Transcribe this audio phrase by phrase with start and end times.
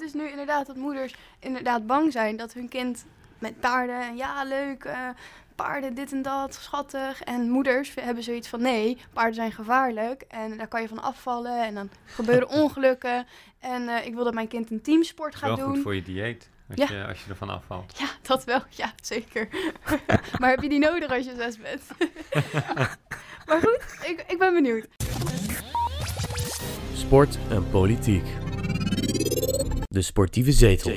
[0.00, 3.04] het dus nu inderdaad dat moeders inderdaad bang zijn dat hun kind
[3.38, 5.08] met paarden en ja, leuk, eh,
[5.54, 7.22] paarden dit en dat, schattig.
[7.22, 11.64] En moeders hebben zoiets van nee, paarden zijn gevaarlijk en daar kan je van afvallen
[11.66, 13.26] en dan gebeuren ongelukken.
[13.60, 15.74] En eh, ik wil dat mijn kind een teamsport gaat Wel doen.
[15.74, 16.96] goed voor je dieet, als, Ja.
[16.96, 17.98] je, als je ervan afvalt.
[17.98, 18.60] Ja, dat wel.
[18.68, 19.48] Ja, zeker.
[20.40, 21.82] maar heb je die nodig als je zes bent?
[23.48, 24.86] maar goed, ik, ik ben benieuwd.
[26.94, 28.24] Sport en politiek.
[29.92, 30.92] De sportieve zetel.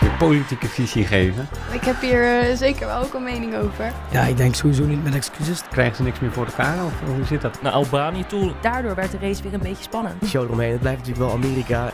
[0.00, 1.48] Je politieke visie geven.
[1.72, 3.92] Ik heb hier eh, zeker wel ook een mening over.
[4.12, 5.62] Ja, ik denk sowieso niet met excuses.
[5.68, 7.62] Krijgen ze niks meer voor elkaar of hoe zit dat?
[7.62, 8.52] Naar Albanië toe.
[8.60, 10.26] Daardoor werd de race weer een beetje spannend.
[10.26, 10.70] Show eromheen.
[10.70, 11.92] Het blijft natuurlijk wel Amerika.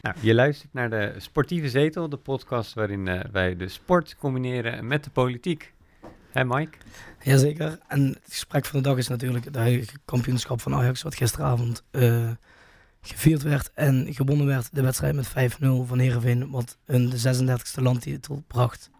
[0.00, 4.86] Nou, je luistert naar de Sportieve Zetel, de podcast waarin eh, wij de sport combineren
[4.86, 5.72] met de politiek.
[6.30, 6.78] Hé Mike?
[7.22, 7.78] Jazeker.
[7.88, 11.82] En het gesprek van de dag is natuurlijk het huidige kampioenschap van Ajax, wat gisteravond
[11.90, 12.30] eh,
[13.00, 14.74] gevierd werd en gewonnen werd.
[14.74, 18.90] De wedstrijd met 5-0 van Heerenveen, wat hun de 36e landtitel bracht.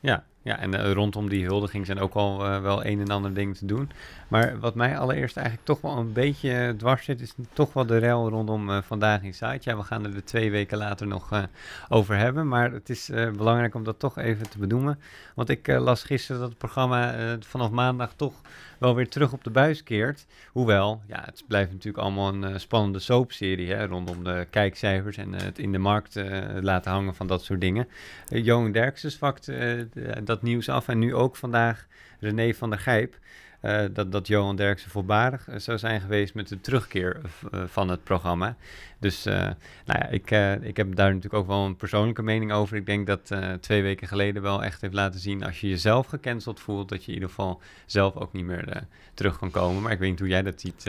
[0.00, 3.34] Ja, ja en eh, rondom die huldiging zijn ook al eh, wel een en ander
[3.34, 3.90] dingen te doen.
[4.28, 7.96] Maar wat mij allereerst eigenlijk toch wel een beetje dwars zit, is toch wel de
[7.98, 9.58] rel rondom eh, vandaag in site.
[9.60, 11.48] Ja, we gaan er de twee weken later nog
[11.88, 12.48] over hebben.
[12.48, 14.98] Maar het is belangrijk om dat toch even te benoemen.
[15.34, 18.34] Want ik las gisteren dat het programma vanaf maandag toch
[18.78, 20.26] wel weer terug op de buis keert.
[20.52, 25.58] Hoewel, ja, het blijft natuurlijk allemaal een spannende soapserie hè, rondom de kijkcijfers en het
[25.58, 26.20] in de markt
[26.60, 27.88] laten hangen van dat soort dingen.
[28.28, 29.88] Johan Derksen vakt de-
[30.34, 31.86] dat nieuws af en nu ook vandaag
[32.20, 33.18] René van der Gijp.
[33.60, 37.20] eh, dat, dat Johan Derksen voorbarig eh, zou zijn geweest met de terugkeer
[37.52, 38.56] eh, van het programma.
[38.98, 40.30] Dus nou ja, ik,
[40.62, 42.76] ik heb daar natuurlijk ook wel een persoonlijke mening over.
[42.76, 45.44] Ik denk dat twee weken geleden wel echt heeft laten zien...
[45.44, 49.38] als je jezelf gecanceld voelt, dat je in ieder geval zelf ook niet meer terug
[49.38, 49.82] kan komen.
[49.82, 50.84] Maar ik weet niet hoe jij dat ziet.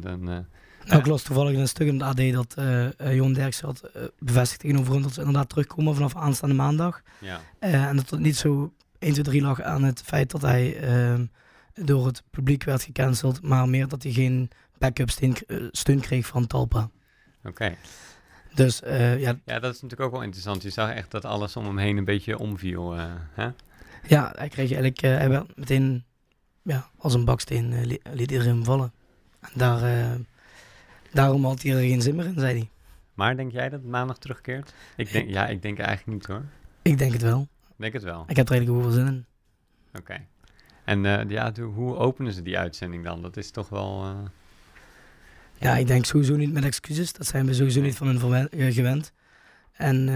[0.00, 0.46] dan,
[0.84, 3.90] Nou, ik las toevallig in een stuk in het AD dat eh, Jon Derksen had
[4.18, 7.02] bevestigd tegenover hun dat ze inderdaad terugkomen vanaf aanstaande maandag.
[7.18, 7.40] ja.
[7.58, 11.26] En dat het niet zo 1, 2, 3 lag aan het feit dat hij ehm,
[11.74, 16.46] door het publiek werd gecanceld, maar meer dat hij geen backup steun, eh, kreeg van
[16.46, 16.90] Talpa.
[17.44, 17.74] Oké.
[18.54, 20.62] Dus eh, ja, Ja, dat is natuurlijk ook wel interessant.
[20.62, 22.96] Je zag echt dat alles om hem heen een beetje omviel.
[22.96, 23.48] eh, hè?
[24.06, 26.04] ja, hij kreeg eigenlijk, hij werd meteen
[26.62, 28.92] ja, als een baksteen li- liet iedereen hem vallen.
[29.40, 30.16] En daar,
[31.12, 32.68] daarom had hij er geen zin meer in, zei hij.
[33.14, 34.74] Maar denk jij dat het maandag terugkeert?
[34.96, 36.42] Ik denk, ja, ik denk eigenlijk niet hoor.
[36.82, 37.48] Ik denk het wel.
[37.80, 38.24] Ik denk het wel.
[38.28, 39.26] Ik heb er eigenlijk ook wel zin in.
[39.98, 40.26] Oké.
[40.84, 43.22] En eh, ja, hoe openen ze die uitzending dan?
[43.22, 44.04] Dat is toch wel...
[44.04, 44.18] eh,
[45.58, 47.12] Ja, ik denk sowieso niet met excuses.
[47.12, 49.12] Dat zijn we sowieso niet van hun eh, gewend.
[49.72, 50.08] En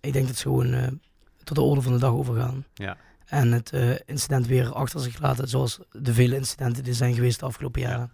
[0.00, 1.00] ik denk dat ze gewoon
[1.44, 2.64] tot de orde van de dag overgaan.
[2.74, 2.96] Ja.
[3.26, 3.72] En het
[4.06, 7.88] incident weer achter zich laten, zoals de vele incidenten die zijn geweest de afgelopen Ja.
[7.88, 8.10] jaren.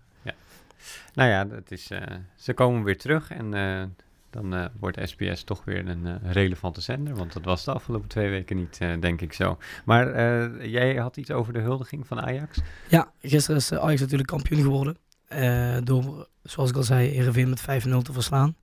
[1.14, 1.91] Nou ja, dat is,
[2.37, 3.50] ze komen weer terug en
[4.32, 7.15] dan eh, wordt SBS toch weer een eh, relevante zender.
[7.15, 9.59] Want dat was de afgelopen twee weken niet, eh, denk ik zo.
[9.84, 10.06] Maar
[10.66, 12.59] jij had iets over de huldiging van Ajax.
[12.88, 14.97] Ja, gisteren is Ajax natuurlijk kampioen geworden.
[15.84, 18.56] door, zoals ik al zei, Heerenveen met 5-0 te verslaan.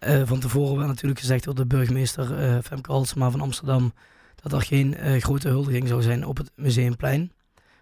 [0.00, 3.92] Van tevoren werd natuurlijk gezegd door de burgemeester Femke Halsema van Amsterdam...
[4.42, 7.32] dat er geen grote huldiging zou zijn op het Museumplein.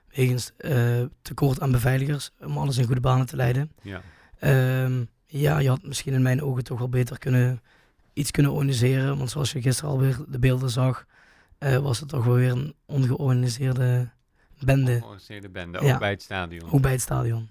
[0.09, 0.53] Wegens
[1.23, 3.73] tekort aan beveiligers, om alles in goede banen te leiden.
[3.83, 4.03] Ja.
[4.39, 7.61] Ehm, ja, je had misschien in mijn ogen toch wel beter kunnen,
[8.13, 9.19] iets kunnen organiseren.
[9.19, 11.07] Want zoals je gisteren alweer de beelden zag,
[11.59, 14.09] eh, was het toch wel weer een ongeorganiseerde
[14.65, 14.93] bende.
[14.99, 15.99] Georganiseerde bende, ook Ja.
[15.99, 16.71] bij het stadion.
[16.71, 17.49] Ook bij het stadion.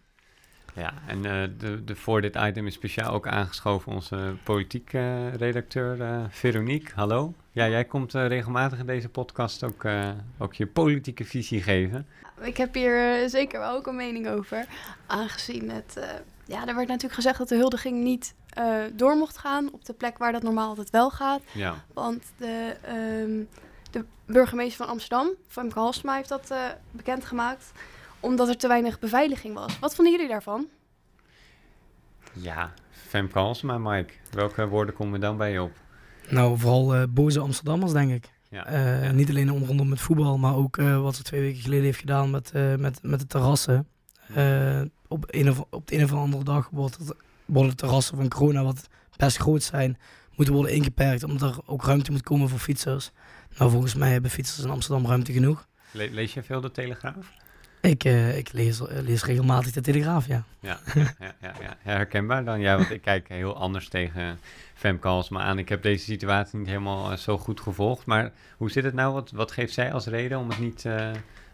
[0.74, 5.34] Ja, en eh, de, de, voor dit item is speciaal ook aangeschoven onze politiek eh,
[5.34, 6.92] redacteur eh, Veronique.
[6.96, 7.34] Hallo.
[7.52, 12.08] Ja, jij komt eh, regelmatig in deze podcast ook, eh, ook je politieke visie geven.
[12.42, 14.66] Ik heb hier eh, zeker wel ook een mening over.
[15.06, 16.00] Aangezien het.
[16.48, 19.94] Ja, er werd natuurlijk gezegd dat de huldiging niet eh, door mocht gaan op de
[19.94, 21.42] plek waar dat normaal altijd wel gaat.
[21.52, 23.44] Ja, Want de, ehm,
[23.92, 26.58] de burgemeester van Amsterdam, Femke Halsema, heeft dat eh,
[26.92, 27.72] bekendgemaakt.
[28.20, 29.80] Omdat er te weinig beveiliging was.
[29.80, 30.68] Wat vonden jullie daarvan?
[32.34, 32.72] ja.
[33.08, 34.14] Femke Halsema, Mike.
[34.32, 35.72] Welke woorden komen dan bij je op?
[36.30, 38.30] Nou, vooral eh, boze Amsterdammers, denk ik.
[38.50, 39.12] Ja, Eh, ja.
[39.12, 42.00] Niet alleen om- rondom het voetbal, maar ook eh, wat ze twee weken geleden heeft
[42.00, 43.88] gedaan met, eh, met, met de terrassen.
[44.34, 47.14] Eh, op, een of, op de een of andere dag wordt het,
[47.46, 49.98] worden de terrassen van corona, wat best groot zijn,
[50.36, 51.24] moeten worden ingeperkt.
[51.24, 53.12] Omdat er ook ruimte moet komen voor fietsers.
[53.58, 55.68] Nou, volgens mij hebben fietsers in Amsterdam ruimte genoeg.
[55.92, 57.32] Le- lees je veel de Telegraaf?
[57.82, 60.44] Ik, eh, ik lees, lees regelmatig de Telegraaf, ja.
[60.60, 62.60] Ja, ja, ja, ja, herkenbaar dan.
[62.60, 64.40] Ja, want ik kijk heel anders tegen
[64.74, 65.58] Femke Halsema aan.
[65.58, 68.06] Ik heb deze situatie niet helemaal eh, zo goed gevolgd.
[68.06, 69.14] Maar hoe zit het nou?
[69.14, 70.86] Wat, wat geeft zij als reden om het niet,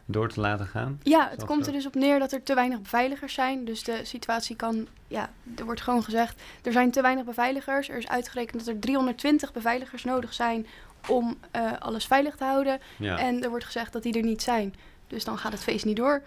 [0.05, 0.99] door te laten gaan?
[1.03, 3.65] Ja, het Zoals komt er dus op neer dat er te weinig beveiligers zijn.
[3.65, 7.89] Dus de situatie kan, ja, er wordt gewoon gezegd, er zijn te weinig beveiligers.
[7.89, 10.67] Er is uitgerekend dat er 320 beveiligers nodig zijn
[11.07, 12.79] om eh, alles veilig te houden.
[12.97, 13.17] Ja.
[13.17, 14.73] En er wordt gezegd dat die er niet zijn.
[15.07, 16.21] Dus dan gaat het feest niet door.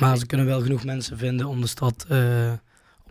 [0.00, 2.52] Maar ze kunnen wel genoeg mensen vinden om de stad eh,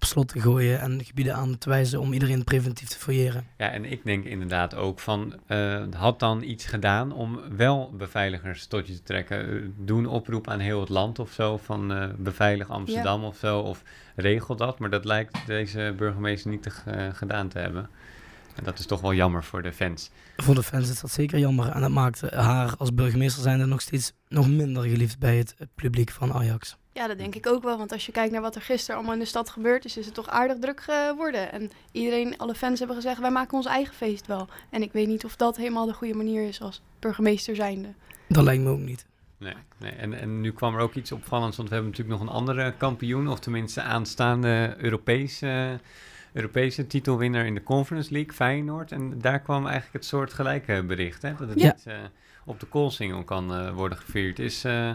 [0.04, 3.48] op slot te gooien en gebieden aan te wijzen om iedereen preventief te fouilleren.
[3.58, 8.66] Ja, en ik denk inderdaad ook van, eh, had dan iets gedaan om wel beveiligers
[8.66, 9.50] tot je te trekken.
[9.50, 13.38] Eh, Doe een oproep aan heel het land of zo, van eh, beveilig Amsterdam of
[13.38, 13.84] zo, of
[14.16, 14.80] regel dat.
[14.80, 16.72] Maar dat lijkt deze burgemeester niet te,
[17.14, 17.90] gedaan te hebben.
[18.56, 20.12] En dat is toch wel jammer voor de fans.
[20.38, 23.82] Voor de fans is dat zeker jammer en dat maakt haar als burgemeester zijnde nog
[23.82, 26.78] steeds nog minder geliefd bij het publiek van Ajax.
[26.94, 27.78] Ja, dat denk ik ook wel.
[27.78, 30.06] Want als je kijkt naar wat er gisteren allemaal in de stad gebeurd is, is
[30.06, 31.52] het toch aardig druk geworden.
[31.52, 34.48] En iedereen, alle fans hebben gezegd, wij maken ons eigen feest wel.
[34.70, 37.94] En ik weet niet of dat helemaal de goede manier is als burgemeester zijnde.
[38.28, 39.06] Dat lijkt me ook niet.
[39.38, 39.92] Nee, nee.
[39.92, 42.74] En, en nu kwam er ook iets opvallends, want we hebben natuurlijk nog een andere
[42.78, 45.80] kampioen, of tenminste aanstaande Europese,
[46.34, 48.92] Europese titelwinnaar in de Conference League, Feyenoord.
[48.92, 51.74] En daar kwam eigenlijk het soort gelijke bericht, hè, dat het Ja.
[51.76, 51.96] niet eh,
[52.46, 54.40] op de koolsingel kan eh, worden gevierd.
[54.40, 54.92] Is, eh,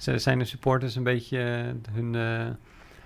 [0.00, 2.14] zijn de supporters een beetje eh, hun...
[2.14, 2.46] eh,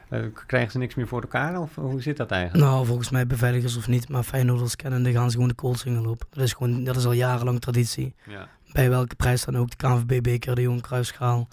[0.09, 2.65] eh, krijgen ze niks meer voor elkaar, of hoe zit dat eigenlijk?
[2.65, 6.25] Nou, volgens mij beveiligers of niet, maar Feyenoorders kennen, gaan ze gewoon de koolsingel op.
[6.31, 8.15] Dat is, gewoon, dat is al jarenlang traditie.
[8.27, 11.49] Ja, Bij welke prijs dan ook, de KNVB-beker, de Johan Cruijffschaal,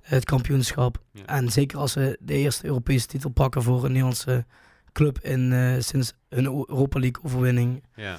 [0.00, 0.98] het kampioenschap.
[1.12, 1.24] ja.
[1.24, 4.44] En zeker als ze de eerste Europese titel pakken voor een Nederlandse
[4.92, 8.18] club in, sinds hun Europa League overwinning ja.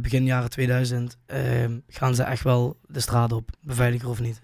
[0.00, 1.38] begin jaren 2000, eh,
[1.88, 4.40] gaan ze echt wel de straat op, beveiliger of niet.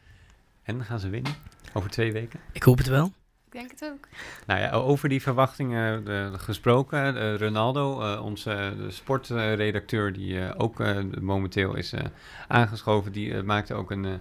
[0.63, 1.33] En gaan ze winnen?
[1.77, 2.41] Over twee weken?
[2.53, 3.13] Ik hoop het wel.
[3.47, 4.09] Ik denk het ook.
[4.47, 7.17] Nou ja, over die verwachtingen eh, gesproken.
[7.17, 12.05] eh, Ronaldo, eh, onze eh, de sportredacteur, die eh, ook eh, momenteel is eh,
[12.49, 14.13] aangeschoven, die maakte ook een eh,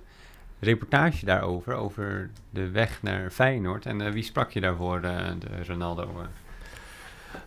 [0.60, 3.86] reportage daarover, over de weg naar Feyenoord.
[3.86, 6.10] En wie sprak je daarvoor, de Ronaldo?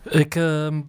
[0.03, 0.81] Ik ehm,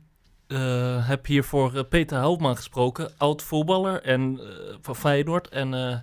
[0.46, 5.98] eh, heb hiervoor Peter Houtman gesproken, oud voetballer en, eh, van Feyenoord en eh,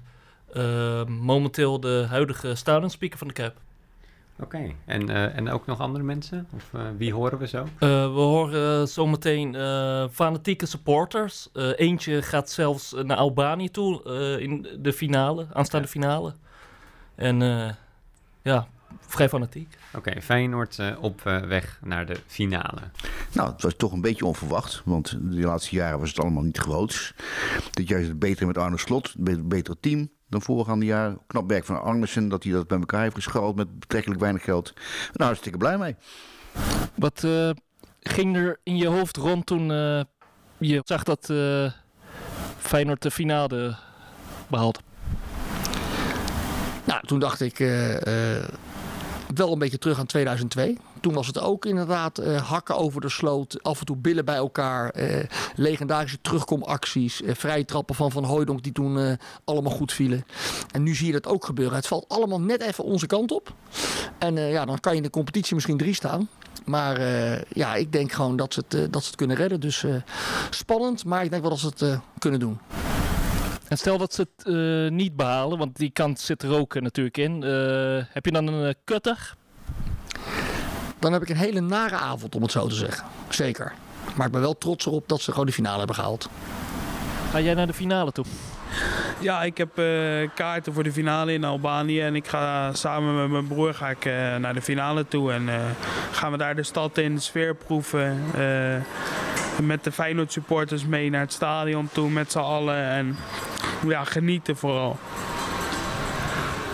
[0.58, 3.58] eh, momenteel de huidige stadionspeaker van de Kuip.
[4.40, 6.48] Oké, en, eh, en ook nog andere mensen?
[6.56, 7.58] Of eh, wie horen we zo?
[7.64, 11.50] Eh, we horen zometeen eh, fanatieke supporters.
[11.54, 16.34] Eh, eentje gaat zelfs naar Albanië toe eh, in de finale, aanstaande finale.
[17.16, 17.70] En eh,
[18.42, 18.68] ja,
[19.00, 19.78] vrij fanatiek.
[19.96, 22.82] Oké, Feyenoord eh, op weg naar de finale.
[23.34, 26.58] Nou, het was toch een beetje onverwacht, want de laatste jaren was het allemaal niet
[26.58, 27.14] groots.
[27.72, 31.16] Dit jaar is het beter met Arne Slot, een beter team dan voorgaande jaar.
[31.28, 34.74] Knap werk van Arnesen, dat hij dat bij elkaar heeft gescharreld met betrekkelijk weinig geld.
[35.14, 35.96] Nou, hartstikke blij mee.
[36.96, 37.50] Wat eh,
[38.00, 40.02] ging er in je hoofd rond toen eh,
[40.58, 41.72] je zag dat eh,
[42.58, 43.76] Feyenoord de finale
[44.48, 44.80] behaald?
[46.84, 48.44] Nou, toen dacht ik eh, eh,
[49.36, 50.78] wel een beetje terug aan 2002.
[51.08, 54.36] Toen was het ook inderdaad eh, hakken over de sloot, af en toe billen bij
[54.36, 55.24] elkaar, eh,
[55.56, 60.26] legendarische terugkomacties, eh, vrije trappen van Van Hooijdonk die toen allemaal goed vielen.
[60.72, 61.76] En nu zie je dat ook gebeuren.
[61.76, 63.54] Het valt allemaal net even onze kant op.
[64.18, 66.30] En ja, dan kan je in de competitie misschien drie staan.
[66.66, 67.02] Maar
[67.50, 69.60] ja, ik denk gewoon dat ze het, dat ze het kunnen redden.
[69.60, 69.86] Dus
[70.50, 72.60] spannend, maar ik denk wel dat ze het kunnen doen.
[73.68, 74.46] En stel dat ze het
[74.92, 77.42] niet behalen, want die kant zit er ook natuurlijk in.
[78.10, 79.36] Heb je dan een kutter?
[81.00, 83.08] Dan heb ik een hele nare avond, om het zo te zeggen.
[83.30, 83.74] Zeker.
[84.16, 86.30] Maar ik ben wel trots erop dat ze gewoon de finale hebben gehaald.
[87.32, 88.26] Ga jij naar de finale toe?
[89.20, 89.86] Ja, ik heb eh,
[90.36, 92.02] kaarten voor de finale in Albanië.
[92.02, 95.32] En ik ga samen met mijn broer ga ik, eh, naar de finale toe.
[95.32, 95.56] En eh,
[96.12, 98.18] gaan we daar de stad in, de sfeer proeven.
[98.36, 98.76] eh,
[99.62, 102.90] met de Feyenoord supporters mee naar het stadion toe met z'n allen.
[102.90, 103.18] En
[103.88, 104.98] ja, genieten vooral.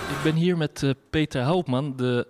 [0.10, 2.28] Ik ben hier met Peter Houtman, de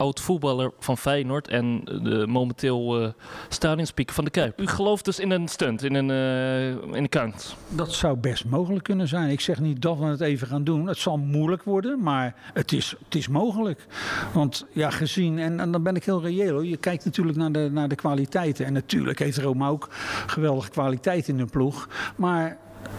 [0.00, 3.12] oud voetballer van Feyenoord en de momenteel
[3.48, 4.60] stadionspeaker van de Kuip.
[4.60, 7.56] U gelooft dus in een stunt, in een, eh, in een kans.
[7.68, 9.30] Dat zou best mogelijk kunnen zijn.
[9.30, 10.86] Ik zeg niet dat we het even gaan doen.
[10.86, 13.86] Het zal moeilijk worden, maar het is, het is mogelijk.
[14.32, 16.66] Want ja, gezien, en, en dan ben ik heel reëel hoor.
[16.66, 18.66] Je kijkt natuurlijk naar de, naar de kwaliteiten.
[18.66, 19.88] En natuurlijk heeft Roma ook
[20.26, 21.88] geweldige kwaliteit in de ploeg.
[22.16, 22.58] Maar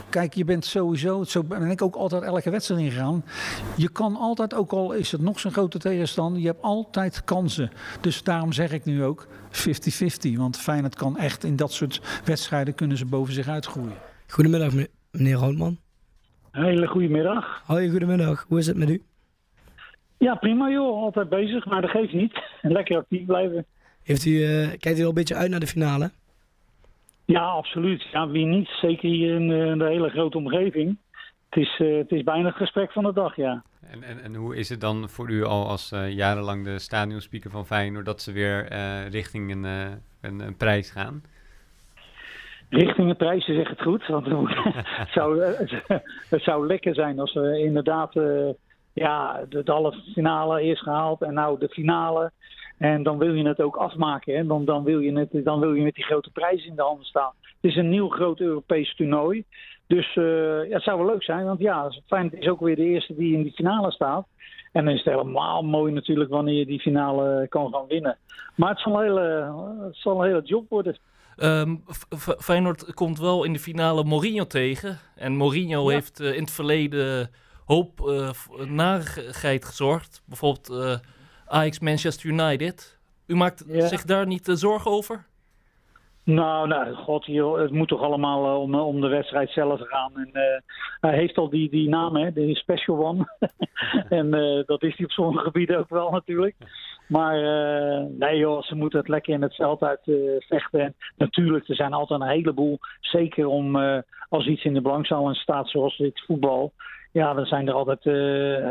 [0.10, 3.24] Kijk, je bent sowieso, zo ben ik ook altijd elke wedstrijd ingegaan.
[3.78, 7.72] Je kan altijd, ook al is het nog zo'n grote tegenstander, je hebt altijd kansen.
[8.02, 10.38] Dus daarom zeg ik nu ook 50-50.
[10.38, 13.94] Want Feyenoord kan echt in dat soort wedstrijden kunnen ze boven zich uitgroeien.
[14.28, 15.78] Goedemiddag, meneer- meneer Houtman.
[16.52, 17.62] Hele goedemiddag.
[17.66, 18.46] Hoi, goedemiddag.
[18.48, 19.04] Hoe is het met u?
[20.18, 21.04] Ja, prima joh.
[21.04, 22.40] Altijd bezig, maar dat geeft niet.
[22.62, 23.66] Lekker actief blijven.
[24.04, 26.12] Heeft u, eh, kijkt u al een beetje uit naar de finale?
[27.26, 28.04] Ja, absoluut.
[28.12, 28.68] Ja, wie niet?
[28.68, 30.98] Zeker hier in eh, de hele grote omgeving.
[31.50, 33.64] Het is, eh, het is bijna het gesprek van de dag, ja.
[33.82, 37.52] En, en, en hoe is het dan voor u al als eh, jarenlang de stadionspeaker
[37.52, 38.68] van Feyenoord dat ze weer
[39.10, 39.64] richting een,
[40.22, 41.24] een, een prijs gaan?
[42.70, 44.08] Richting de prijzen zeg het goed.
[44.08, 45.42] Want het, zou,
[46.30, 48.14] het zou lekker zijn als we inderdaad
[48.94, 52.32] ja, de, de halve finale eerst gehaald en nou de finale.
[52.82, 54.36] En dan wil je het ook afmaken.
[54.36, 54.46] Hè?
[54.46, 57.06] Dan, dan, wil je het, dan wil je met die grote prijzen in de handen
[57.06, 57.32] staan.
[57.62, 59.44] Het is een nieuw groot Europees toernooi.
[59.88, 60.24] Dus eh,
[60.70, 61.46] ja, het zou wel leuk zijn.
[61.46, 64.28] Want ja, Feyenoord is ook weer de eerste die in die finale staat.
[64.72, 68.18] En dan is het helemaal mooi natuurlijk wanneer je die finale kan gaan winnen.
[68.56, 69.54] Maar het zal een hele,
[69.86, 70.98] het zal een hele job worden.
[72.18, 74.98] F- Feyenoord komt wel in de finale Mourinho tegen.
[75.16, 75.94] En Mourinho Ja.
[75.94, 77.30] heeft eh, in het verleden
[77.66, 80.22] hoop eh, v- narigheid gezorgd.
[80.26, 80.96] Bijvoorbeeld eh
[81.52, 83.00] Ajax Manchester United.
[83.28, 83.88] U maakt Ja.
[83.88, 85.26] zich daar niet eh, zorgen over?
[86.24, 90.12] Nou, nou, god, joh, het moet toch allemaal eh, om, om de wedstrijd zelf gaan.
[90.16, 90.62] En, eh,
[91.00, 93.28] hij heeft al die, die naam, hè, de special one.
[94.20, 96.56] en eh, dat is hij op sommige gebieden ook wel natuurlijk.
[97.08, 100.80] Maar eh, nee joh, ze moeten het lekker in het veld uit eh, vechten.
[100.80, 103.98] En natuurlijk, er zijn altijd een heleboel, zeker om eh,
[104.30, 106.74] als iets in de belangstelling staat zoals dit voetbal.
[107.12, 108.14] Ja, dan zijn er altijd eh,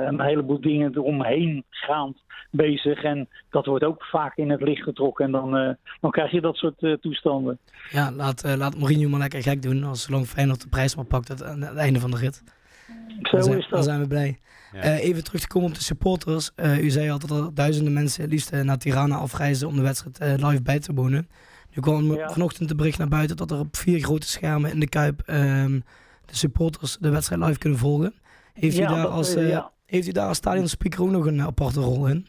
[0.07, 2.17] een heleboel dingen eromheen gaand
[2.51, 3.03] bezig.
[3.03, 5.25] En dat wordt ook vaak in het licht getrokken.
[5.25, 5.71] En dan, eh,
[6.01, 7.59] dan krijg je dat soort eh, toestanden.
[7.91, 9.85] Ja, laat, eh, laat Mourinho maar lekker gek doen.
[9.85, 12.43] Als zolang Feyenoord de prijs maar pakt aan aan het einde van de rit.
[13.23, 13.73] Zo dan, zijn, is dat.
[13.73, 14.39] dan zijn we blij.
[14.73, 14.81] Ja.
[14.81, 16.51] Eh, even terug te komen op de supporters.
[16.55, 19.83] Eh, u zei al dat er duizenden mensen het liefst naar Tirana afreizen om de
[19.83, 21.29] wedstrijd eh, live bij te wonen.
[21.75, 22.29] Nu kwam Ja.
[22.31, 25.81] vanochtend de bericht naar buiten dat er op vier grote schermen in de Kuip ehm,
[26.25, 28.15] de supporters de wedstrijd live kunnen volgen.
[28.61, 29.71] Heeft, Ja, u, daar als, eh, eh, ja.
[29.87, 32.27] heeft u daar als stadionspeaker ook nog een aparte rol in?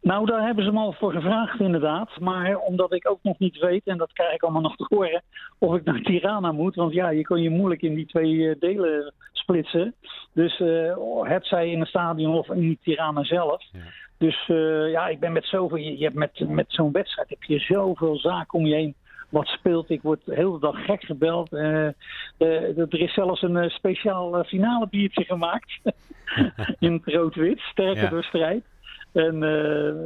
[0.00, 2.10] Nou, daar hebben ze me al voor gevraagd, inderdaad.
[2.20, 5.22] Maar omdat ik ook nog niet weet, en dat krijg ik allemaal nog te horen,
[5.58, 6.74] of ik naar Tirana moet.
[6.74, 9.94] Want ja, je kan je moeilijk in die twee eh, delen splitsen.
[10.32, 13.64] Dus eh het zij in het stadion of in Tirana zelf.
[13.72, 13.80] Ja.
[14.18, 15.76] Dus eh, ja, ik ben met zoveel.
[15.76, 18.94] Je hebt met, met zo'n wedstrijd heb je zoveel zaken om je heen.
[19.28, 19.90] Wat speelt.
[19.90, 21.52] Ik word de hele dag gek gebeld.
[21.52, 25.80] Eh, er is zelfs een eh, speciaal eh, finale biertje gemaakt.
[26.78, 27.60] in het rood-wit.
[27.60, 28.08] Sterker Ja.
[28.10, 28.64] door strijd.
[29.12, 29.38] En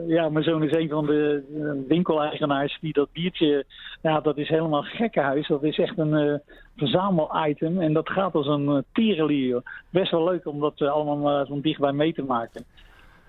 [0.06, 1.44] ja, mijn zoon is een van de
[1.88, 3.64] winkeleigenaars die dat biertje...
[4.02, 5.48] Ja, dat is helemaal gekkenhuis.
[5.48, 6.34] Dat is echt een eh
[6.76, 7.80] verzamel-item.
[7.80, 9.62] En dat gaat als een uh, tierenlier.
[9.90, 12.64] Best wel leuk om dat allemaal van dichtbij mee te maken.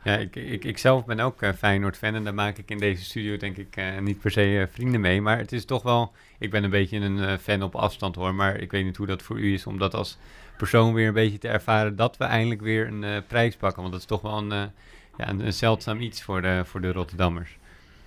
[0.04, 3.04] Ja, ik, ik, ik zelf ben ook eh, Feyenoord-fan en daar maak ik in deze
[3.04, 5.22] studio denk ik eh, niet per se eh, vrienden mee.
[5.22, 8.60] Maar het is toch wel, ik ben een beetje een fan op afstand hoor, maar
[8.60, 10.18] ik weet niet hoe dat voor u is om dat als
[10.58, 13.82] persoon weer een beetje te ervaren dat we eindelijk weer een prijs pakken.
[13.82, 14.72] Want dat is toch wel een,
[15.18, 17.58] ja, een, zeldzaam iets voor de, voor de Rotterdammers.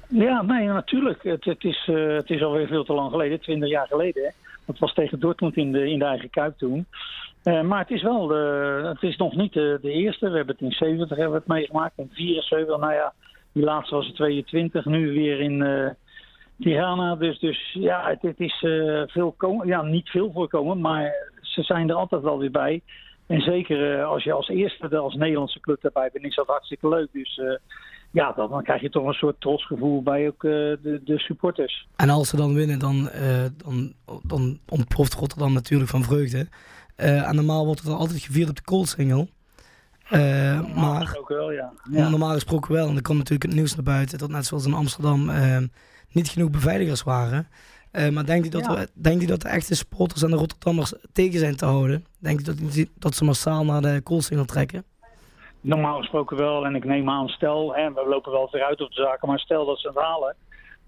[0.09, 1.23] Ja, nee, natuurlijk.
[1.23, 4.33] Het, het, is, het is alweer veel te lang geleden, 20 jaar geleden.
[4.65, 6.87] Dat was tegen Dortmund in de, in de eigen kuip toen.
[7.45, 10.31] Eh, maar het is wel, de, het is nog niet de, de eerste.
[10.31, 12.79] We hebben het in 70 hebben we het meegemaakt, in 74.
[12.79, 13.13] Nou ja,
[13.53, 15.91] die laatste was in 22, nu weer in eh,
[16.61, 17.17] Tirana.
[17.17, 19.35] Dus, dus ja, het, het is eh, veel
[19.65, 22.83] ja, niet veel voorkomen, maar ze zijn er altijd wel weer bij.
[23.27, 26.47] En zeker eh, als je als eerste er als Nederlandse club daarbij bent, is dat
[26.47, 27.09] hartstikke leuk.
[27.13, 27.55] Dus eh,
[28.15, 31.87] ja, dan, dan krijg je toch een soort trotsgevoel bij ook eh, de, de supporters.
[31.97, 36.47] En als ze dan winnen, dan, eh, dan, dan ontploft Rotterdam natuurlijk van vreugde.
[36.97, 39.29] Eh, en normaal wordt het altijd gevierd op de Koolsingel.
[40.09, 41.73] Eh, maar Ook wel, ja.
[41.91, 42.09] ja.
[42.09, 42.89] normaal gesproken wel.
[42.89, 45.59] En er komt natuurlijk het nieuws naar buiten dat net zoals in Amsterdam eh,
[46.13, 47.49] niet genoeg beveiligers waren.
[47.91, 48.75] Eh, maar denkt u, dat Ja.
[48.75, 52.05] we, denkt u dat de echte supporters en de Rotterdammers tegen zijn te houden?
[52.19, 54.85] Denkt u dat, dat ze massaal naar de Koolsingel trekken?
[55.61, 56.65] Normaal gesproken wel.
[56.65, 59.67] En ik neem aan, stel, hè, we lopen wel vooruit op de zaken, maar stel
[59.67, 60.37] dat ze het halen,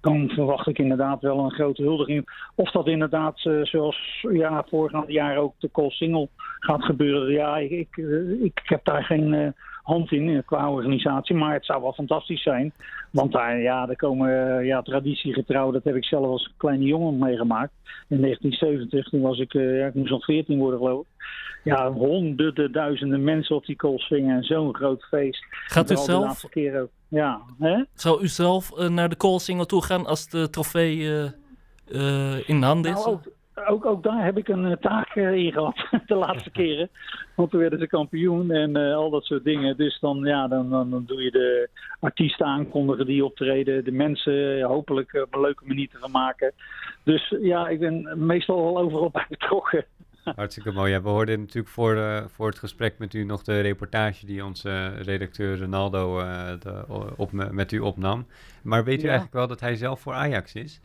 [0.06, 2.50] dan verwacht ik inderdaad wel een grote huldiging.
[2.54, 7.32] Of dat inderdaad, eh, zoals ja, voorgaande jaar ook de Call Single gaat gebeuren.
[7.32, 9.48] Ja, ik, ik, eh, ik heb daar geen eh,
[9.87, 12.73] hand in eh, qua organisatie, maar het zou wel fantastisch zijn.
[13.11, 17.19] Want daar, ja, er komen eh, ja, traditiegetrouw, dat heb ik zelf als kleine jongen
[17.19, 17.73] meegemaakt.
[18.09, 21.25] In 1970, toen was ik, eh, ja, ik moest nog 14 worden geloof ik.
[21.64, 25.47] Ja, honderden, duizenden mensen op die kool swingen en zo'n groot feest.
[25.50, 26.90] Gaat u de zelf, laatste keer ook.
[27.09, 27.83] Ja, hè?
[27.95, 30.99] zou u zelf naar de Koolsingel toe gaan als de trofee
[32.47, 33.05] in handen is?
[33.05, 33.23] Nou, ook,
[33.64, 36.88] ook, ook daar heb ik een eh, taak eh, in gehad, de laatste keren.
[37.34, 39.76] Want toen werden ze kampioen en eh, al dat soort dingen.
[39.76, 41.68] Dus dan, ja, dan, dan, dan doe je de
[42.00, 43.84] artiesten aankondigen die optreden.
[43.84, 46.52] De mensen hopelijk op een leuke manier te vermaken.
[47.02, 49.84] Dus ja, ik ben meestal wel overal bij betrokken.
[50.36, 50.92] Hartstikke mooi.
[50.92, 54.88] Ja, we hoorden natuurlijk voor, voor het gesprek met u nog de reportage die onze
[54.88, 56.18] redacteur Ronaldo
[56.58, 56.84] de,
[57.16, 58.26] op, met u opnam.
[58.62, 59.08] Maar weet u Ja.
[59.08, 60.80] eigenlijk wel dat hij zelf voor Ajax is?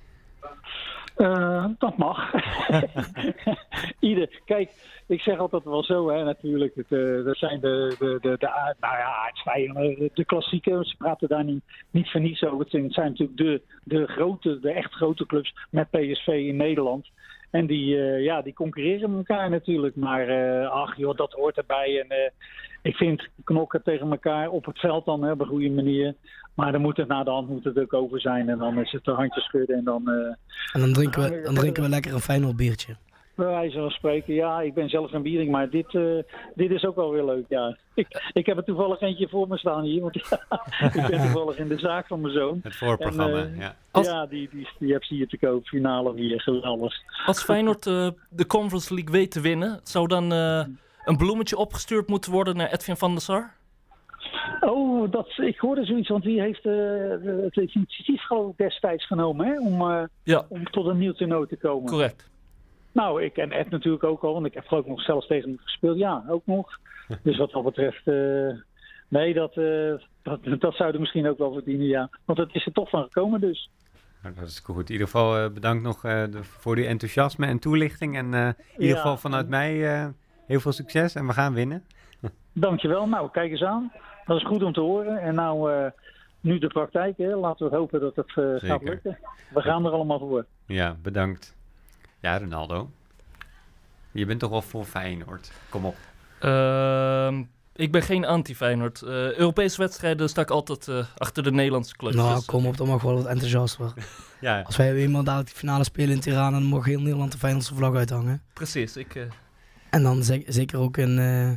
[1.22, 2.34] Eh, dat mag.
[4.00, 4.70] Ieder, kijk,
[5.08, 6.76] ik zeg altijd wel zo, hè, natuurlijk.
[6.76, 8.48] Het, eh, dat zijn de, de, de, de,
[8.80, 10.84] nou ja, het zijn, eh, de klassieken.
[10.84, 12.60] Ze praten daar niet, niet voor niets over.
[12.60, 17.10] Het zijn, natuurlijk de, de grote, de echt grote clubs met PSV in Nederland.
[17.52, 19.96] En die, eh, ja, die concurreren met elkaar natuurlijk.
[19.96, 22.00] Maar eh, ach joh, dat hoort erbij.
[22.00, 22.32] En eh,
[22.82, 26.16] ik vind knokken tegen elkaar op het veld dan hè, op een goede manier.
[26.56, 28.50] Maar dan moet het na de hand moet het ook over zijn.
[28.50, 30.10] En dan is het de handjes schudden en dan...
[30.10, 30.16] eh,
[30.74, 32.96] En dan drinken we, dan drinken we lekker een Feyenoord biertje.
[33.36, 36.18] bij wijze van spreken, ja, ik ben zelf een biering, maar dit, eh,
[36.56, 37.78] dit is ook wel weer leuk, ja.
[37.94, 41.58] Ik, ik heb er toevallig eentje voor me staan hier, want ja, ik ben toevallig
[41.58, 42.60] in de zaak van mijn zoon.
[42.64, 43.76] Het voorprogramma, En, eh, ja.
[44.02, 46.94] Ja, die, die, die heb ze hier te koop, finale hier, geweldig.
[47.26, 50.64] Als Feyenoord eh, de Conference League weet te winnen, zou dan eh,
[51.06, 53.54] een bloemetje opgestuurd moeten worden naar Edwin van der Sar?
[54.60, 56.74] Oh, dat, ik hoorde zoiets, want die heeft eh,
[57.42, 60.46] het initiatief geloof ik destijds genomen, hè, om, eh, Ja.
[60.50, 61.90] om tot een nieuw toernooi te komen.
[61.90, 62.30] Correct.
[62.92, 65.50] Nou, ik ken Ed natuurlijk ook al, want ik heb geloof ik nog zelfs tegen
[65.50, 65.98] hem gespeeld.
[65.98, 66.70] Ja, ook nog.
[67.24, 68.60] Dus wat dat betreft, eh,
[69.08, 72.10] nee, dat, eh, dat, dat zou er misschien ook wel verdienen, ja.
[72.26, 73.70] Want het is er toch van gekomen dus.
[74.24, 74.86] Nou, dat is goed.
[74.88, 78.18] In ieder geval eh, bedankt nog eh, de- voor die enthousiasme en toelichting.
[78.18, 79.02] En eh, in ieder Ja.
[79.02, 80.08] geval vanuit mij eh,
[80.52, 81.84] heel veel succes en we gaan winnen.
[82.54, 83.08] Dankjewel.
[83.08, 83.92] Nou, kijk eens aan.
[84.26, 85.22] Dat is goed om te horen.
[85.22, 85.92] En nou, eh,
[86.40, 87.36] nu de praktijk, hè.
[87.36, 89.18] Laten we hopen dat het eh, gaat lukken.
[89.54, 90.46] We gaan er allemaal voor.
[90.66, 91.56] Ja, bedankt.
[92.20, 92.90] Ja, Ronaldo.
[94.12, 95.52] Je bent toch wel voor Feyenoord.
[95.70, 95.96] Kom op.
[96.40, 97.44] Ehm,
[97.76, 99.02] ik ben geen anti-Feyenoord.
[99.02, 102.16] Eh, Europese wedstrijden sta ik altijd eh, achter de Nederlandse clubs.
[102.16, 104.04] Nou, Dus, kom op, dan mag wel wat enthousiast worden.
[104.42, 107.38] Ja, Als wij eenmaal dadelijk die finale spelen in Tirana, dan mag heel Nederland de
[107.38, 108.42] Feyenoordse vlag uithangen.
[108.54, 108.98] precies.
[108.98, 109.24] Ik, eh,
[109.92, 111.50] En dan ze- zeker ook in, eh,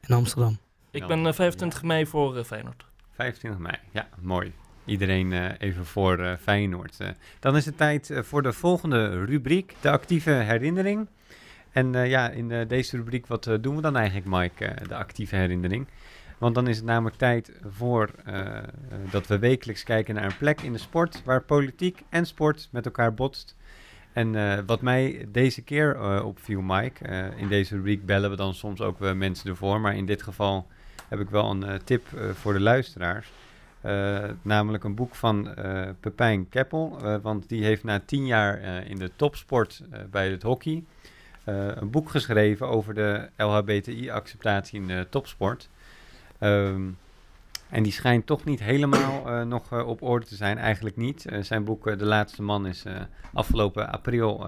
[0.00, 0.58] in Amsterdam.
[0.90, 2.84] ik ben eh, 25 mei voor eh, Feyenoord.
[3.14, 3.76] 25 mei.
[3.90, 4.52] Ja, mooi.
[4.84, 7.00] Iedereen eh, even voor eh, Feyenoord.
[7.00, 7.08] Eh,
[7.40, 11.08] dan is het tijd eh, voor de volgende rubriek, de actieve herinnering.
[11.70, 14.88] En eh, ja, in eh, deze rubriek, wat eh, doen we dan eigenlijk, Mike, eh,
[14.88, 15.86] de actieve herinnering?
[16.38, 18.64] Want dan is het namelijk tijd voor eh, eh,
[19.10, 22.84] dat we wekelijks kijken naar een plek in de sport waar politiek en sport met
[22.84, 23.56] elkaar botst.
[24.12, 28.36] En eh, wat mij deze keer eh, opviel, Mike, eh, in deze rubriek bellen we
[28.36, 30.66] dan soms ook mensen ervoor, maar in dit geval
[31.08, 33.32] heb ik wel een tip voor de luisteraars.
[34.42, 35.54] Namelijk een boek van
[36.00, 36.98] Pepijn Keppel.
[37.22, 40.84] want die heeft na tien jaar in de topsport bij het hockey
[41.44, 45.68] een boek geschreven over de LHBTI-acceptatie in de topsport.
[46.38, 46.80] Ehm,
[47.72, 50.58] en die schijnt toch niet helemaal eh, nog eh, op orde te zijn.
[50.58, 51.26] Eigenlijk niet.
[51.26, 52.84] Eh, zijn boek De Laatste Man is
[53.32, 54.46] afgelopen april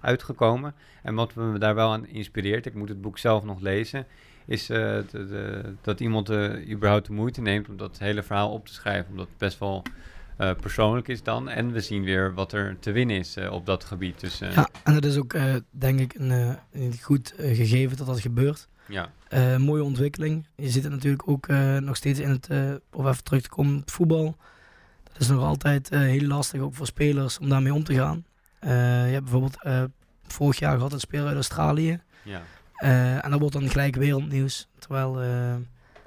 [0.00, 0.74] uitgekomen.
[1.02, 4.06] En wat me daar wel aan inspireert, ik moet het boek zelf nog lezen,
[4.46, 6.30] is de- dat iemand
[6.70, 9.10] überhaupt de moeite neemt om dat hele verhaal op te schrijven.
[9.10, 9.82] Omdat het best wel
[10.60, 11.48] persoonlijk is dan.
[11.48, 14.20] En we zien weer wat er te winnen is op dat gebied.
[14.20, 15.34] Dus Ja, en dat is ook
[15.70, 16.30] denk ik een,
[16.72, 18.68] een goed gegeven dat dat gebeurt.
[18.88, 19.10] Ja.
[19.28, 20.46] Eh, mooie ontwikkeling.
[20.56, 23.48] Je ziet het natuurlijk ook eh, nog steeds in het, eh of even terug te
[23.48, 24.36] komen, het voetbal.
[25.12, 28.24] Dat is nog altijd heel lastig ook voor spelers om daarmee om te gaan.
[28.60, 29.90] Je hebt bijvoorbeeld
[30.26, 32.00] vorig jaar gehad een speler uit Australië.
[32.22, 32.42] Ja.
[33.20, 34.68] En dat wordt dan gelijk wereldnieuws.
[34.78, 35.12] Terwijl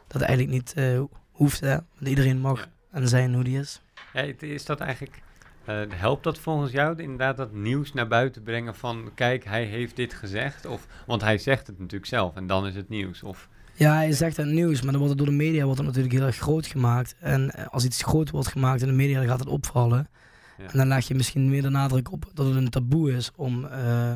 [0.07, 1.59] dat eigenlijk niet hoeft.
[1.59, 1.75] Hè?
[1.75, 3.81] Want iedereen mag en zijn hoe die is.
[4.13, 5.21] Ja, is dat eigenlijk,
[5.65, 9.95] eh, helpt dat volgens jou inderdaad dat nieuws naar buiten brengen van, kijk, hij heeft
[9.95, 10.65] dit gezegd?
[10.65, 13.23] Of, want hij zegt het natuurlijk zelf en dan is het nieuws.
[13.23, 15.87] Of, Ja, hij zegt het nieuws, maar dan wordt het door de media wordt het
[15.87, 17.15] natuurlijk heel erg groot gemaakt.
[17.19, 20.09] En eh, als iets groot wordt gemaakt in de media, dan gaat het opvallen.
[20.57, 20.65] Ja.
[20.65, 23.65] En dan leg je misschien meer de nadruk op dat het een taboe is om,
[23.65, 24.13] eh,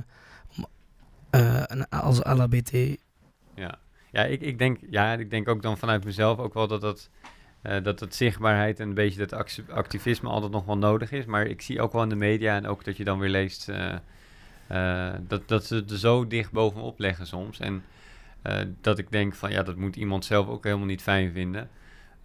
[0.55, 0.65] om
[1.89, 2.71] als LHBT.
[3.55, 3.79] ja,
[4.13, 7.09] ja, ik, ik, denk, ja, ik denk ook dan vanuit mezelf ook wel dat dat,
[7.63, 11.25] eh, dat het zichtbaarheid en een beetje dat acti- activisme altijd nog wel nodig is.
[11.25, 13.69] Maar ik zie ook wel in de media en ook dat je dan weer leest
[13.69, 13.93] eh,
[14.67, 17.59] eh, dat, dat ze er zo dicht bovenop leggen soms.
[17.59, 17.83] En
[18.81, 21.69] dat ik denk van ja, dat moet iemand zelf ook helemaal niet fijn vinden.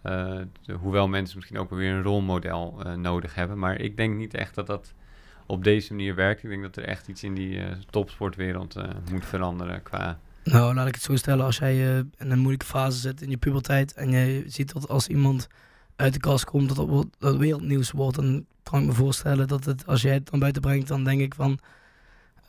[0.01, 0.47] De-
[0.79, 3.59] hoewel mensen misschien ook weer een rolmodel nodig hebben.
[3.59, 4.93] Maar ik denk niet echt dat dat
[5.45, 6.43] op deze manier werkt.
[6.43, 8.75] Ik denk dat er echt iets in die topsportwereld
[9.11, 10.19] moet veranderen qua...
[10.43, 11.45] Nou, laat ik het zo stellen.
[11.45, 14.87] Als jij eh, in een moeilijke fase zit in je puberteit en jij ziet dat
[14.87, 15.47] als iemand
[15.95, 19.85] uit de kast komt, dat dat, wereldnieuws wordt, dan kan ik me voorstellen dat het,
[19.87, 21.59] als jij het dan buiten brengt, dan denk ik van,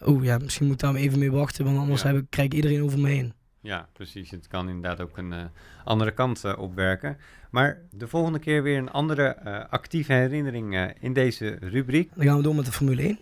[0.07, 2.07] oeh ja, misschien moet ik daar even mee wachten, want anders Ja.
[2.09, 3.33] heb ik, krijg ik iedereen over me heen.
[3.62, 4.31] Ja, precies.
[4.31, 5.44] Het kan inderdaad ook een eh,
[5.85, 7.16] andere kant eh, opwerken.
[7.50, 12.11] Maar de volgende keer weer een andere eh, actieve herinnering eh, in deze rubriek.
[12.14, 13.18] Dan gaan we door met de Formule 1.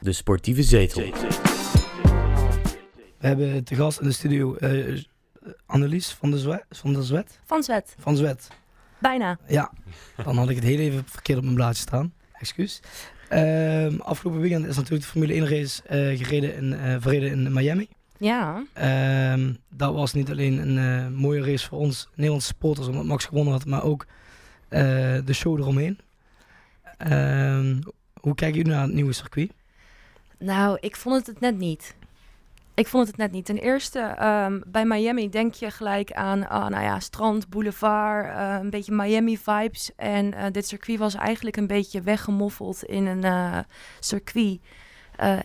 [0.00, 1.12] De sportieve zetel.
[3.20, 5.02] We hebben te gast in de studio eh
[5.66, 6.64] Annelies van de Zwet.
[6.70, 7.38] Van de Zwet?
[7.44, 7.94] Van Zwet.
[7.98, 8.48] Van Zwet.
[8.98, 9.38] Bijna.
[9.46, 9.72] Ja,
[10.24, 12.12] dan had ik het heel even verkeerd op mijn blaadje staan.
[12.32, 12.80] Excuus.
[13.28, 17.52] Ehm, afgelopen weekend is natuurlijk de Formule 1 race eh, gereden in, eh, verreden in
[17.52, 17.88] Miami.
[18.18, 18.64] Ja.
[18.72, 23.52] Ehm, dat was niet alleen een mooie race voor ons Nederlandse supporters omdat Max gewonnen
[23.52, 24.06] had, maar ook
[24.68, 25.98] de show eromheen.
[26.96, 27.80] Ehm,
[28.20, 29.52] hoe kijken jullie naar het nieuwe circuit?
[30.38, 31.94] Nou, ik vond het het net niet.
[32.80, 33.44] Ik vond het het net niet.
[33.44, 38.56] Ten eerste, ehm, bij Miami denk je gelijk aan ah, nou ja, strand, boulevard, eh,
[38.60, 39.90] een beetje Miami-vibes.
[39.96, 43.58] En eh, dit circuit was eigenlijk een beetje weggemoffeld in een eh,
[43.98, 44.60] circuit.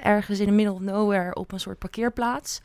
[0.02, 2.62] ergens in the middle of nowhere op een soort parkeerplaats.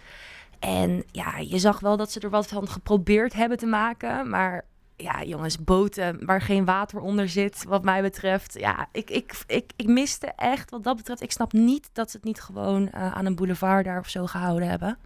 [0.59, 4.29] En ja, je zag wel dat ze er wat van geprobeerd hebben te maken.
[4.29, 4.65] Maar
[5.03, 8.59] ja, jongens, boten waar geen water onder zit, wat mij betreft.
[8.59, 11.23] Ja, ik, ik, ik, ik miste echt wat dat betreft.
[11.23, 14.27] Ik snap niet dat ze het niet gewoon eh, aan een boulevard daar of zo
[14.27, 14.99] gehouden hebben.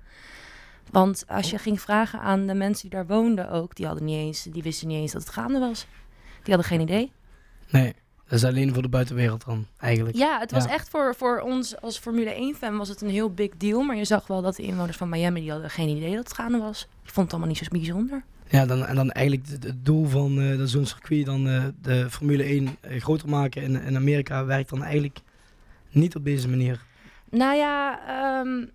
[0.90, 4.18] Want als je ging vragen aan de mensen die daar woonden ook, die hadden niet
[4.18, 5.86] eens, die wisten niet eens dat het gaande was.
[6.42, 7.12] Die hadden geen idee.
[7.70, 10.16] Nee, dat is alleen voor de buitenwereld dan, eigenlijk.
[10.16, 10.70] Ja, het was Ja.
[10.70, 13.82] echt voor, voor ons als Formule 1-fan was het een heel big deal.
[13.82, 16.34] Maar je zag wel dat de inwoners van Miami, die hadden geen idee dat het
[16.34, 16.88] gaande was.
[17.02, 18.24] Die vond het allemaal niet zo bijzonder.
[18.48, 22.42] Ja, dan, en dan eigenlijk het, doel van dat zo'n circuit dan eh, de Formule
[22.42, 25.18] 1 eh, groter maken in, Amerika werkt dan eigenlijk
[25.90, 26.84] niet op deze manier.
[27.30, 28.66] Nou ja, ehm,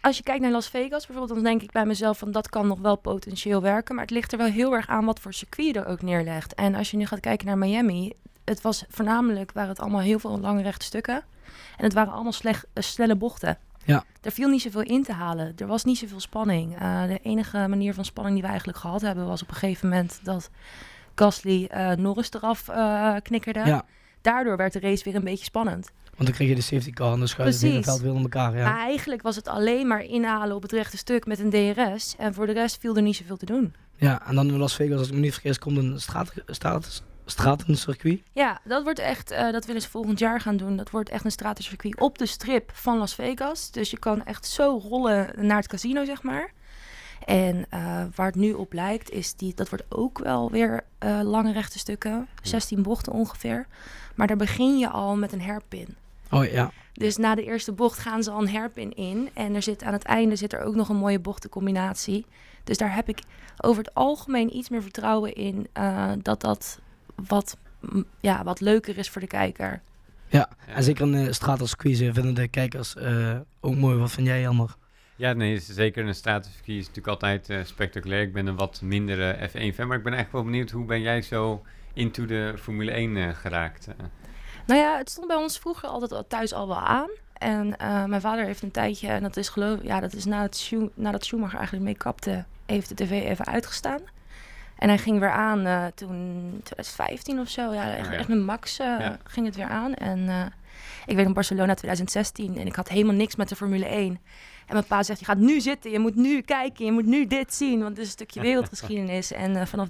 [0.00, 2.66] als je kijkt naar Las Vegas bijvoorbeeld, dan denk ik bij mezelf van dat kan
[2.66, 3.94] nog wel potentieel werken.
[3.94, 6.54] Maar het ligt er wel heel erg aan wat voor circuit je er ook neerlegt.
[6.54, 8.12] En als je nu gaat kijken naar Miami,
[8.44, 11.24] het was voornamelijk, waren het allemaal heel veel lange rechte stukken.
[11.76, 13.58] En het waren allemaal slecht, snelle bochten.
[13.84, 14.04] Ja.
[14.22, 15.52] Er viel niet zoveel in te halen.
[15.56, 16.78] Er was niet zoveel spanning.
[16.78, 19.88] Eh, de enige manier van spanning die we eigenlijk gehad hebben was op een gegeven
[19.88, 20.50] moment dat
[21.14, 23.62] Gasly eh, Norris eraf eh, knikkerde.
[23.64, 23.84] Ja.
[24.20, 25.90] Daardoor werd de race weer een beetje spannend.
[26.04, 28.22] Want dan kreeg je de safety car en dan schuiven het hele veld weer in
[28.22, 28.56] elkaar.
[28.56, 28.64] Ja.
[28.64, 32.14] Maar eigenlijk was het alleen maar inhalen op het rechte stuk met een DRS.
[32.18, 33.74] En voor de rest viel er niet zoveel te doen.
[33.96, 37.02] ja, en dan in Las Vegas, als ik me niet vergis, komt een straat, straat,
[37.24, 38.22] stratencircuit.
[38.32, 40.76] Ja, dat wordt echt, eh, dat willen ze volgend jaar gaan doen.
[40.76, 43.70] Dat wordt echt een stratencircuit op de strip van Las Vegas.
[43.70, 46.52] Dus je kan echt zo rollen naar het casino, zeg maar.
[47.24, 51.20] En eh, waar het nu op lijkt, is die, dat wordt ook wel weer eh,
[51.22, 52.28] lange rechte stukken.
[52.42, 53.66] 16 bochten ongeveer.
[54.14, 55.96] Maar daar begin je al met een hairpin.
[56.30, 56.70] Oh ja.
[56.92, 59.30] Dus na de eerste bocht gaan ze al een hairpin in.
[59.34, 62.26] En er zit aan het einde zit er ook nog een mooie bochtencombinatie.
[62.64, 63.22] Dus daar heb ik
[63.60, 65.66] over het algemeen iets meer vertrouwen in
[66.22, 66.80] dat dat
[67.14, 67.56] wat,
[68.20, 69.82] ja, wat leuker is voor de kijker.
[70.26, 73.96] Ja, en zeker een uh, stratencircuit eh, vinden de kijkers eh, ook mooi.
[73.96, 74.76] Wat vind jij, Jammer?
[75.16, 78.22] Ja, nee, zeker een stratencircuit is natuurlijk altijd eh, spectaculair.
[78.22, 81.22] Ik ben een wat mindere F1-fan, maar ik ben eigenlijk wel benieuwd hoe ben jij
[81.22, 83.86] zo into de Formule 1 eh, geraakt?
[83.86, 83.94] eh?
[84.66, 87.10] Nou ja, het stond bij ons vroeger altijd al thuis al wel aan.
[87.32, 90.56] En eh, mijn vader heeft een tijdje, en dat is geloof ja, dat is nadat,
[90.56, 94.00] Schu nadat Schumacher eigenlijk mee kapte, heeft de tv even uitgestaan.
[94.78, 97.72] En hij ging weer aan eh, toen 2015 of zo.
[97.72, 98.18] Ja, echt, Oh ja.
[98.18, 99.18] echt met Max eh, Ja.
[99.24, 99.94] ging het weer aan.
[99.94, 100.44] En eh,
[101.06, 104.06] ik weet nog Barcelona 2016 en ik had helemaal niks met de Formule 1.
[104.66, 107.26] En mijn pa zegt, je gaat nu zitten, je moet nu kijken, je moet nu
[107.26, 107.78] dit zien.
[107.78, 109.32] Want het is een stukje wereldgeschiedenis.
[109.32, 109.88] en vanaf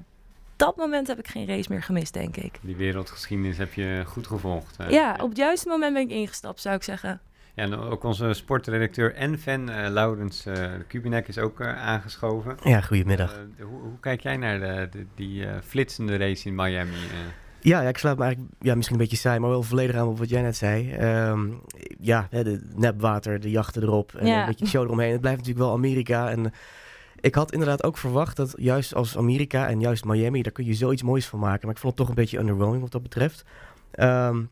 [0.57, 2.59] dat moment heb ik geen race meer gemist, denk ik.
[2.63, 4.77] Die wereldgeschiedenis heb je goed gevolgd.
[4.89, 7.21] Ja, op het juiste moment ben ik ingestapt, zou ik zeggen.
[7.55, 12.57] Ja, en ook onze sportredacteur en fan, eh, Laurens eh Kubinek, is ook eh, aangeschoven.
[12.65, 13.33] Ja, goedemiddag.
[13.33, 16.91] Eh, hoe, hoe kijk jij naar de, de- die eh, flitsende race in Miami?
[16.93, 17.19] eh?
[17.61, 20.07] Ja, ja, ik sluit me eigenlijk ja, misschien een beetje saai, maar wel volledig aan
[20.09, 20.93] op wat jij net zei.
[20.93, 21.41] Ehm,
[22.01, 24.41] ja, hè, de nepwater, de jachten erop en Ja.
[24.41, 25.13] een beetje show eromheen.
[25.13, 26.31] Het blijft natuurlijk wel Amerika.
[26.31, 26.53] En
[27.21, 30.75] ik had inderdaad ook verwacht dat juist als Amerika en juist Miami, daar kun je
[30.75, 31.67] zoiets moois van maken.
[31.67, 33.45] Maar ik vond het toch een beetje underwhelming wat dat betreft.
[33.91, 34.43] Ehm,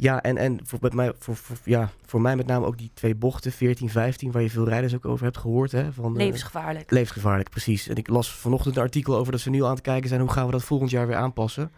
[0.00, 2.90] ja, en, en voor, met mij, voor, voor, ja, voor mij met name ook die
[2.94, 5.72] twee bochten, 14, 15, waar je veel rijders ook over hebt gehoord.
[5.72, 6.90] Hè, van, eh, Levensgevaarlijk.
[6.90, 7.88] Levensgevaarlijk, precies.
[7.88, 10.30] En ik las vanochtend een artikel over dat ze nu aan het kijken zijn hoe
[10.30, 11.70] gaan we dat volgend jaar weer aanpassen.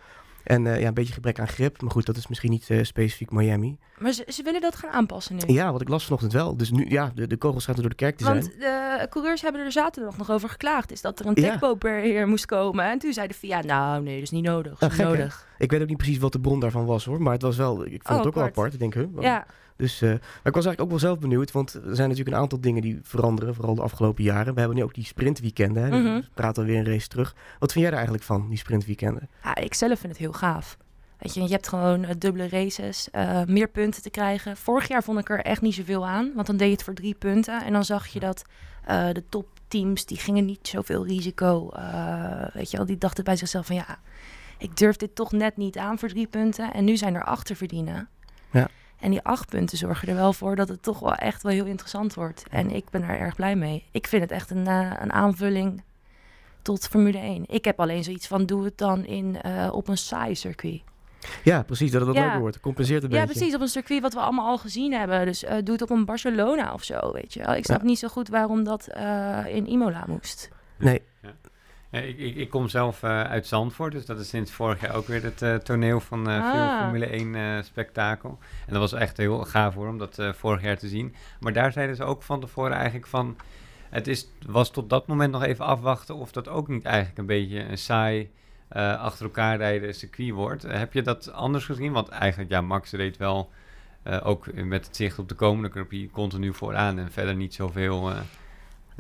[0.45, 1.83] En eh, ja, een beetje gebrek aan grip.
[1.83, 3.77] Maar goed, dat is misschien niet eh, specifiek Miami.
[3.99, 5.55] Maar ze, ze willen dat gaan aanpassen nu.
[5.55, 6.57] Ja, wat ik las vanochtend wel.
[6.57, 8.35] Dus nu, ja, de, de kogels gaan er door de kerk te zijn.
[8.41, 10.93] Want de coureurs hebben er zaterdag nog over geklaagd.
[10.93, 11.51] Is dat er een Ja.
[11.51, 12.85] techboper hier moest komen.
[12.85, 14.71] En toen zei de FIA, nou nee, dat is niet nodig.
[14.79, 15.11] Dat Ja, is gek, hè?
[15.11, 15.47] nodig.
[15.59, 17.23] Ik weet ook niet precies wat de bron daarvan was hoor.
[17.23, 18.57] Maar het was wel, ik vond Oh, het ook wel apart.
[18.59, 18.73] apart.
[18.73, 19.47] Ik denk, huh, wat- Ja.
[19.81, 21.53] Dus, eh, maar ik was eigenlijk ook wel zelf benieuwd.
[21.53, 23.55] Want er zijn natuurlijk een aantal dingen die veranderen.
[23.55, 24.53] Vooral de afgelopen jaren.
[24.55, 25.83] We hebben nu ook die sprintweekenden.
[25.83, 25.89] Hè.
[25.89, 26.15] Mhm.
[26.15, 27.35] We praten alweer een race terug.
[27.59, 29.29] Wat vind jij er eigenlijk van, die sprintweekenden?
[29.45, 30.77] Ja, ik zelf vind het heel gaaf.
[31.19, 34.57] Weet je, je hebt gewoon eh, dubbele races, eh, meer punten te krijgen.
[34.57, 36.95] Vorig jaar vond ik er echt niet zoveel aan, want dan deed je het voor
[36.95, 37.65] drie punten.
[37.65, 38.45] En dan zag je dat
[39.13, 41.71] de topteams, die gingen niet zoveel risico.
[41.71, 43.99] eh, weet je wel, die dachten bij zichzelf van ja,
[44.59, 46.73] ik durf dit toch net niet aan voor drie punten.
[46.73, 48.09] En nu zijn er acht te verdienen.
[48.51, 48.69] Ja.
[49.01, 51.65] En die acht punten zorgen er wel voor dat het toch wel echt wel heel
[51.65, 52.45] interessant wordt.
[52.51, 53.85] En ik ben daar erg blij mee.
[53.91, 55.83] Ik vind het echt een, eh, een aanvulling
[56.63, 57.45] tot Formule 1.
[57.47, 60.81] Ik heb alleen zoiets van, doe het dan in, eh, op een saai circuit.
[61.45, 62.23] Ja, precies, dat het wat Ja.
[62.25, 62.61] leuker wordt.
[62.61, 63.35] Compenseert een Ja, beetje.
[63.35, 63.55] precies.
[63.55, 65.25] Op een circuit wat we allemaal al gezien hebben.
[65.27, 67.55] Dus eh, doe het op een Barcelona of zo, weet je wel.
[67.55, 67.87] Ik snap Ja.
[67.87, 70.49] niet zo goed waarom dat eh, in Imola moest.
[70.79, 71.03] Nee.
[71.23, 71.29] Ja,
[71.91, 75.07] ik, ik, ik kom zelf eh, uit Zandvoort, dus dat is sinds vorig jaar ook
[75.07, 76.79] weer het eh, toneel van eh, veel Ah.
[76.81, 78.39] Formule 1 eh, spektakel.
[78.67, 81.15] En dat was echt heel gaaf hoor, om dat eh, vorig jaar te zien.
[81.41, 83.37] Maar daar zeiden ze ook van tevoren eigenlijk van...
[83.91, 87.27] Het is, was tot dat moment nog even afwachten of dat ook niet eigenlijk een
[87.27, 88.31] beetje een saai...
[88.69, 90.65] eh, achter elkaar rijden circuit wordt.
[90.65, 91.93] Eh, heb je dat anders gezien?
[91.93, 93.51] Want eigenlijk, ja, Max reed wel
[94.03, 98.11] eh, ook met het zicht op de komende Prix continu vooraan en verder niet zoveel
[98.11, 98.23] eh, eh,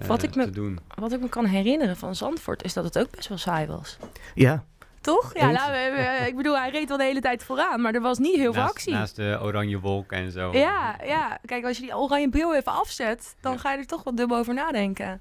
[0.07, 0.79] Wat ik me- te doen.
[0.95, 3.97] Wat ik me kan herinneren van Zandvoort is dat het ook best wel saai was.
[4.35, 4.65] Ja,
[5.01, 5.35] Toch?
[5.35, 8.01] Ja, nou, we- we- ik bedoel, hij reed wel de hele tijd vooraan, maar er
[8.01, 8.93] was niet heel veel actie.
[8.93, 10.53] Naast de oranje wolk en zo.
[10.53, 14.03] Ja, ja, kijk, als je die oranje bril even afzet, dan ga je er toch
[14.05, 15.21] wel dubbel over nadenken.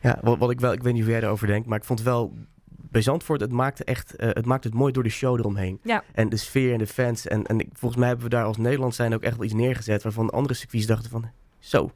[0.00, 2.02] ja wat, wat ik wel, ik weet niet hoe jij erover denkt, maar ik vond
[2.02, 2.32] wel
[2.66, 5.80] bij Zandvoort, het maakte echt, eh, het maakte het mooi door de show eromheen.
[5.82, 6.02] Ja.
[6.14, 7.26] En de sfeer en de fans.
[7.26, 9.54] En, en ik- volgens mij hebben we daar als Nederland zijn ook echt wel iets
[9.54, 11.90] neergezet waarvan andere circuits dachten van, zo,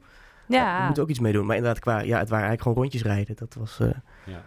[0.51, 1.45] Ja, we moeten ook iets mee doen.
[1.45, 3.35] Maar inderdaad, qua, ja, het waren eigenlijk gewoon rondjes rijden.
[3.35, 3.87] Dat was, eh,
[4.25, 4.43] Ja.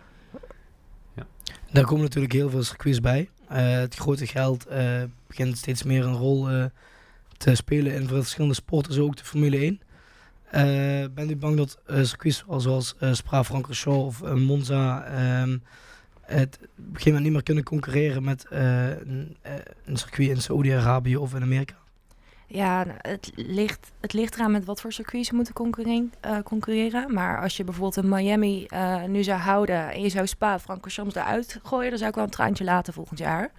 [1.72, 3.28] Daar komen natuurlijk heel veel circuits bij.
[3.48, 6.64] Eh, het grote geld eh, begint steeds meer een rol eh,
[7.36, 9.80] te spelen in verschillende sporten, zo ook de Formule 1.
[10.50, 15.58] Eh bent u bang dat eh, circuits zoals Spa-Francorchamps of Monza ehm,
[16.20, 19.52] het op een gegeven moment niet meer kunnen concurreren met een, eh,
[19.84, 21.74] een circuit in Saoedi-Arabië of in Amerika?
[22.46, 26.38] Ja nou, het, ligt, het ligt eraan met wat voor circuits ze moeten concurreren, eh,
[26.44, 27.14] concurreren.
[27.14, 31.14] Maar als je bijvoorbeeld een Miami eh, nu zou houden en je zou Spa, Francorchamps
[31.14, 33.50] eruit gooien, dan zou ik wel een traantje laten volgend jaar.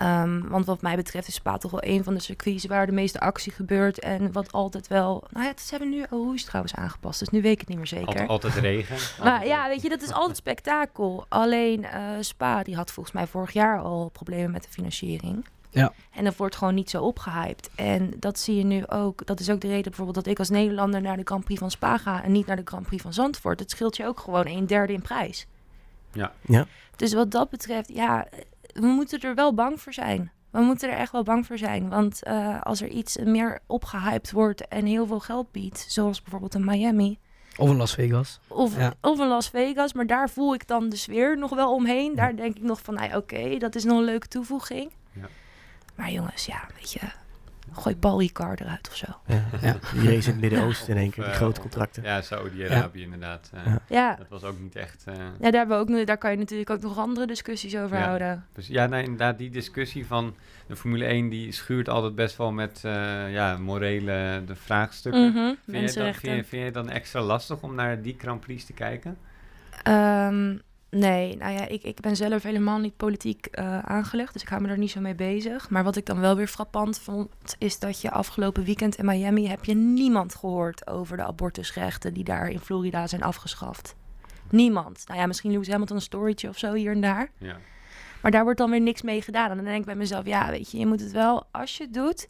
[0.00, 2.92] Ehm, want wat mij betreft is Spa toch wel een van de circuits waar de
[2.92, 3.98] meeste actie gebeurt.
[3.98, 5.24] En wat altijd wel...
[5.30, 7.86] Nou ja, ze hebben nu Rouge trouwens aangepast, dus nu weet ik het niet meer
[7.86, 8.06] zeker.
[8.06, 8.96] Altijd, altijd regen.
[9.24, 11.24] Maar Altijd ja, weet je, dat is altijd spektakel.
[11.28, 15.44] Alleen eh, Spa, die had volgens mij vorig jaar al problemen met de financiering.
[15.70, 15.92] Ja.
[16.14, 17.70] En dat wordt gewoon niet zo opgehyped.
[17.74, 19.26] En dat zie je nu ook.
[19.26, 21.70] Dat is ook de reden bijvoorbeeld dat ik als Nederlander naar de Grand Prix van
[21.70, 23.60] Spa ga en niet naar de Grand Prix van Zandvoort.
[23.60, 25.46] Het scheelt je ook gewoon een derde in prijs.
[26.12, 26.32] Ja.
[26.40, 26.66] Ja.
[26.96, 28.26] Dus wat dat betreft, ja,
[28.72, 30.30] we moeten er wel bang voor zijn.
[30.50, 31.88] We moeten er echt wel bang voor zijn.
[31.88, 36.54] Want eh, als er iets meer opgehyped wordt en heel veel geld biedt, zoals bijvoorbeeld
[36.54, 37.18] in Miami,
[37.56, 38.40] Of in Las Vegas?
[38.48, 38.94] of, Ja.
[39.00, 42.14] of in Las Vegas, maar daar voel ik dan de sfeer nog wel omheen.
[42.14, 44.92] Daar denk ik nog van, nou oké, dat is nog een leuke toevoeging.
[45.12, 45.28] Ja.
[46.00, 47.00] Maar jongens, ja, weet je,
[47.72, 49.06] gooi Paul Ricard eruit of zo.
[49.26, 49.76] ja, Ja.
[49.92, 52.02] die race in het Midden-Oosten in één keer, die eh, grote of- contracten.
[52.02, 53.50] Ja, Saudi-Arabië inderdaad.
[53.54, 53.78] eh, Ja.
[53.88, 55.04] Ja, Dat was ook niet echt...
[55.06, 57.76] eh, ja daar, hebben we ook, nu- daar kan je natuurlijk ook nog andere discussies
[57.76, 58.04] over Ja.
[58.04, 58.44] houden.
[58.52, 60.34] dus ja, nee, inderdaad, die discussie van
[60.66, 61.28] de Formule 1...
[61.28, 65.28] die schuurt altijd best wel met eh, ja, morele de vraagstukken.
[65.32, 68.40] Mhm, Vind, je dan, vind, je, vind je dan extra lastig om naar die Grand
[68.40, 69.16] Prix te kijken?
[69.82, 70.56] Ehm,
[70.90, 74.62] nee, nou ja, ik, ik ben zelf helemaal niet politiek eh, aangelegd, dus ik hou
[74.62, 75.70] me daar niet zo mee bezig.
[75.70, 79.48] Maar wat ik dan wel weer frappant vond, is dat je afgelopen weekend in Miami
[79.48, 83.94] heb je niemand gehoord over de abortusrechten die daar in Florida zijn afgeschaft.
[84.50, 85.04] Niemand.
[85.06, 87.30] Nou ja, misschien Lewis Hamilton een storytje of zo hier en daar.
[87.38, 87.56] Ja.
[88.22, 89.50] Maar daar wordt dan weer niks mee gedaan.
[89.50, 91.82] En dan denk ik bij mezelf, ja, weet je, je moet het wel, als je
[91.82, 92.28] het doet,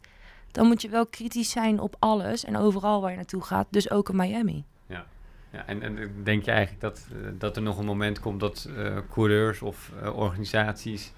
[0.51, 3.67] dan moet je wel kritisch zijn op alles en overal waar je naartoe gaat.
[3.69, 4.65] Dus ook in Miami.
[5.51, 8.69] Ja, en, en denk je eigenlijk dat, eh, dat er nog een moment komt dat
[8.77, 11.13] eh, coureurs of eh, organisaties...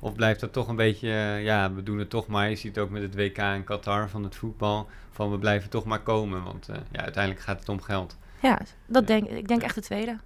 [0.00, 1.08] Of blijft dat toch een beetje,
[1.42, 2.48] ja, we doen het toch maar.
[2.50, 4.88] Je ziet het ook met het WK in Qatar van het voetbal.
[5.10, 8.16] Van we blijven toch maar komen, want ja, uiteindelijk gaat het om geld.
[8.42, 9.06] Ja, dat Ja.
[9.06, 9.48] denk ik.
[9.48, 10.16] denk echt de tweede.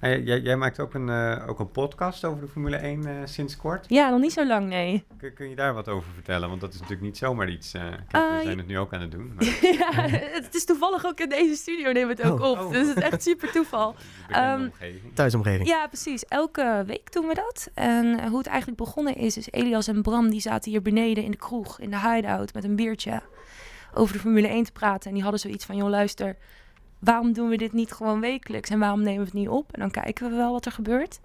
[0.00, 3.56] Nou, jij- maakt ook een, eh, ook een podcast over de Formule 1 eh, sinds
[3.56, 3.84] kort.
[3.88, 5.04] Ja, nog niet zo lang, nee.
[5.18, 6.48] Kun, kun je daar wat over vertellen?
[6.48, 7.74] Want dat is natuurlijk niet zomaar iets.
[7.74, 9.32] eh, kijk, we zijn het nu ook aan het doen.
[9.34, 9.44] Maar
[9.78, 9.92] ja,
[10.32, 12.50] het is toevallig ook in deze studio nemen we het ook Oh.
[12.50, 12.58] op.
[12.58, 12.70] Oh.
[12.72, 13.94] Dus het is echt super toeval.
[14.28, 15.14] Ehm, omgeving.
[15.14, 15.68] Thuisomgeving.
[15.68, 16.24] Ja, precies.
[16.24, 17.70] Elke week doen we dat.
[17.74, 21.30] En hoe het eigenlijk begonnen is, is Elias en Bram die zaten hier beneden in
[21.30, 23.20] de kroeg, in de hideout, met een biertje
[23.94, 25.08] over de Formule 1 te praten.
[25.08, 26.36] En die hadden zoiets van, joh luister,
[26.98, 28.70] waarom doen we dit niet gewoon wekelijks?
[28.70, 29.72] En waarom nemen we het niet op?
[29.72, 31.20] En dan kijken we wel wat er gebeurt.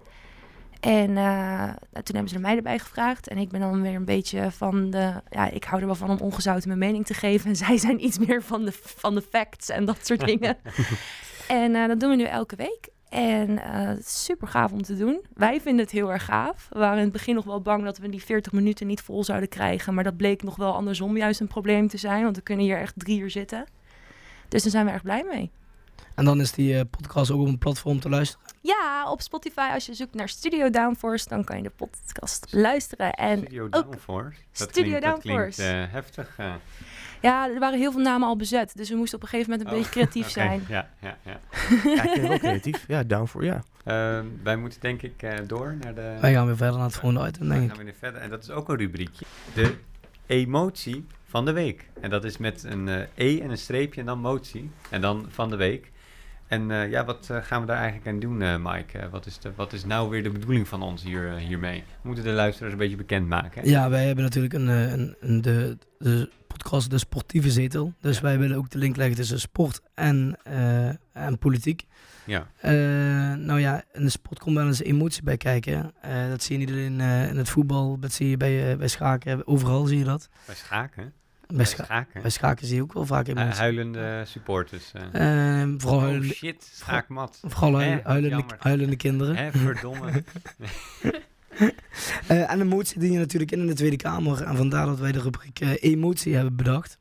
[0.82, 1.24] En eh,
[1.64, 3.28] nou, toen hebben ze mij erbij gevraagd.
[3.28, 5.12] En ik ben dan weer een beetje van de...
[5.30, 7.48] Ja, ik hou er wel van om ongezouten mijn mening te geven.
[7.48, 10.56] En zij zijn iets meer van de, van de facts en dat soort dingen.
[11.48, 12.88] en eh, dat doen we nu elke week.
[13.08, 13.58] En
[13.98, 15.24] is super gaaf om te doen.
[15.34, 16.66] Wij vinden het heel erg gaaf.
[16.70, 19.24] We waren in het begin nog wel bang dat we die 40 minuten niet vol
[19.24, 19.94] zouden krijgen.
[19.94, 22.22] Maar dat bleek nog wel andersom juist een probleem te zijn.
[22.22, 23.64] Want we kunnen hier echt drie uur zitten.
[24.48, 25.50] Dus daar zijn we erg blij mee.
[26.14, 28.46] En dan is die eh, podcast ook op een platform te luisteren.
[28.60, 33.12] Ja, op Spotify als je zoekt naar Studio Downforce, dan kan je de podcast luisteren.
[33.12, 34.38] En Studio ook, Downforce.
[34.52, 35.82] Dat Studio klinkt, dat klinkt Downforce.
[35.82, 36.34] eh, heftig.
[36.36, 36.54] eh.
[37.20, 38.72] ja, er waren heel veel namen al bezet.
[38.76, 40.32] Dus we moesten op een gegeven moment een Oh, beetje creatief oké.
[40.32, 40.64] zijn.
[40.68, 41.40] Ja, ja, ja.
[41.96, 42.84] Ja, ik ben wel creatief.
[42.88, 43.62] Ja, down for, ja.
[43.84, 46.16] Eh, wij moeten denk ik eh, door naar de...
[46.20, 48.20] Wij gaan weer verder naar het volgende item, Wij denk gaan weer verder.
[48.20, 49.24] En dat is ook een rubriekje.
[49.54, 49.74] De
[50.26, 51.88] emotie van de week.
[52.00, 54.70] En dat is met een eh, E en een streepje en dan motie.
[54.90, 55.90] En dan van de week.
[56.52, 59.08] En eh, ja, wat eh, gaan we daar eigenlijk aan doen, eh, Mike?
[59.10, 61.84] Wat, is de, wat is nou weer de bedoeling van ons hier, hiermee?
[62.02, 63.62] We moeten de luisteraars een beetje bekendmaken.
[63.62, 63.68] Hè?
[63.68, 67.92] Ja, wij hebben natuurlijk een, een, een- de, de podcast De Sportieve Zetel.
[68.00, 70.36] Dus wij willen ook de link leggen tussen sport en,
[71.12, 71.84] en politiek.
[72.26, 72.46] Ja.
[73.36, 75.94] Nou ja, in de sport komt wel eens emotie bij kijken.
[76.28, 79.46] Dat zie je niet alleen in het voetbal, dat zie je bij, bij schaken.
[79.46, 80.28] Overal zie je dat.
[80.46, 81.12] Bij schaken.
[81.56, 82.22] Bij, scha- schaken.
[82.22, 83.60] bij schaken zie je ook wel vaak Eh, emotie.
[83.60, 84.92] huilende supporters.
[84.92, 85.62] eh.
[85.62, 87.38] Eh, vooral oh huilende, shit, schaakmat.
[87.48, 88.56] vooral huilende, jammer.
[88.58, 89.36] huilende kinderen.
[89.36, 90.10] Hè, verdomme.
[92.28, 94.42] Eh, en emotie dien je natuurlijk in in de Tweede Kamer.
[94.42, 96.98] En vandaar dat wij de rubriek eh, emotie hebben bedacht.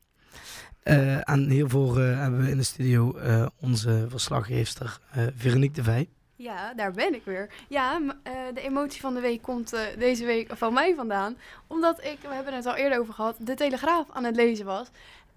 [0.84, 5.84] Eh, en hiervoor eh, hebben we in de studio eh, onze verslaggeefster eh Veronique de
[5.84, 6.10] Vij.
[6.42, 7.50] Ja, daar ben ik weer.
[7.68, 11.38] Ja, eh, de emotie van de week komt eh, deze week van mij vandaan.
[11.68, 14.88] Omdat ik, we hebben het al eerder over gehad, de Telegraaf aan het lezen was.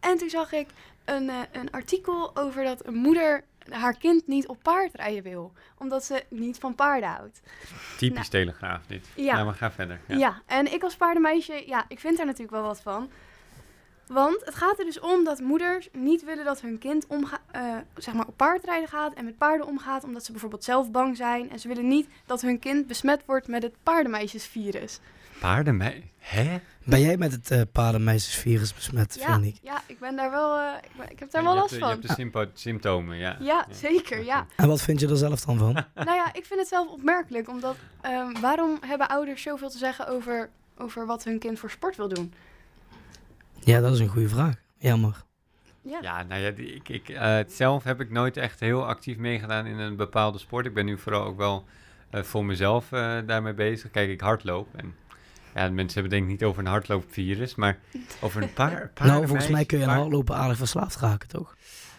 [0.00, 0.68] En toen zag ik
[1.04, 5.52] een, eh, een artikel over dat een moeder haar kind niet op paard rijden wil.
[5.78, 7.40] Omdat ze niet van paarden houdt.
[7.98, 9.06] Typisch Nou, telegraaf dit.
[9.14, 9.36] Ja.
[9.36, 10.00] Ja, maar ga verder.
[10.06, 10.16] Ja.
[10.16, 10.42] Ja.
[10.46, 13.10] en ik als paardenmeisje, ja, ik vind er natuurlijk wel wat van.
[14.06, 17.76] Want het gaat er dus om dat moeders niet willen dat hun kind omga eh,
[17.96, 21.50] zeg maar op paardrijden gaat en met paarden omgaat, omdat ze bijvoorbeeld zelf bang zijn.
[21.50, 25.00] En ze willen niet dat hun kind besmet wordt met het paardenmeisjesvirus.
[25.40, 26.10] Paardenmei.
[26.18, 26.60] Hè?
[26.84, 29.58] Ben jij met het eh paardenmeisjesvirus besmet, Ja, Veronique?
[29.62, 31.80] ja, ik ben daar wel, eh, ik, ben- ik heb daar wel last de- Je
[31.80, 31.90] van.
[31.90, 33.36] hebt de sympo- symptomen, ja.
[33.40, 34.46] Ja, zeker, ja.
[34.56, 35.72] En wat vind je er zelf dan van?
[35.94, 40.06] nou ja, ik vind het zelf opmerkelijk, omdat ehm, waarom hebben ouders zoveel te zeggen
[40.08, 42.34] over, over wat hun kind voor sport wil doen?
[43.64, 44.54] Ja, dat is een goede vraag.
[44.78, 45.24] Jammer.
[45.82, 45.98] Ja.
[46.02, 49.78] Ja, nou ja, ik, ik, eh, zelf heb ik nooit echt heel actief meegedaan in
[49.78, 50.66] een bepaalde sport.
[50.66, 51.64] Ik ben nu vooral ook wel
[52.10, 53.90] eh, voor mezelf eh, daarmee bezig.
[53.90, 54.68] Kijk, ik hardloop.
[54.76, 54.94] En
[55.54, 57.78] ja, mensen hebben denk ik niet over een hardloopvirus, maar
[58.20, 58.90] over een paar.
[59.02, 61.56] nou, volgens mij kun je aan een hardlopen aardig verslaafd raken, toch?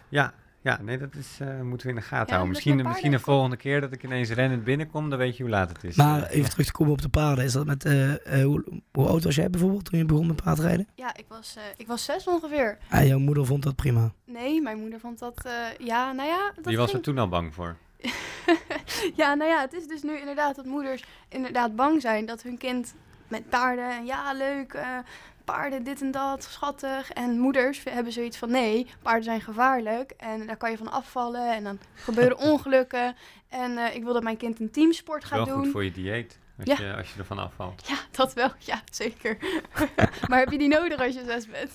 [0.09, 0.33] Ja,
[0.65, 2.49] ja, nee, dat is, eh, moeten we in de gaten Ja, houden.
[2.49, 5.69] Misschien, misschien de volgende keer dat ik ineens rennend binnenkom, dan weet je hoe laat
[5.69, 5.95] het is.
[5.95, 7.45] Maar even terug te komen op de paarden.
[7.45, 10.43] Is dat met, eh, eh, hoe, hoe oud was jij bijvoorbeeld toen je begon met
[10.43, 10.87] paardrijden?
[10.95, 12.77] Ja, ik was, eh, ik was zes ongeveer.
[12.89, 14.11] En jouw moeder vond dat prima.
[14.25, 16.51] Nee, mijn moeder vond dat, eh, ja, nou ja.
[16.55, 17.75] Dat Die was er toen al bang voor.
[19.21, 22.57] ja, nou ja, het is dus nu inderdaad dat moeders inderdaad bang zijn dat hun
[22.57, 22.95] kind
[23.27, 24.97] met paarden, en ja, leuk, eh,
[25.45, 27.11] paarden, dit en dat, schattig.
[27.11, 31.55] En moeders hebben zoiets van, nee, paarden zijn gevaarlijk en daar kan je van afvallen
[31.55, 33.15] en dan gebeuren ongelukken.
[33.49, 35.63] En eh, ik wil dat mijn kind een teamsport gaat wel doen.
[35.63, 36.85] goed voor je dieet, als, Ja.
[36.85, 37.87] je, als je ervan afvalt.
[37.87, 38.49] Ja, dat wel.
[38.57, 39.37] Ja, zeker.
[40.29, 41.71] maar heb je die nodig als je zes bent?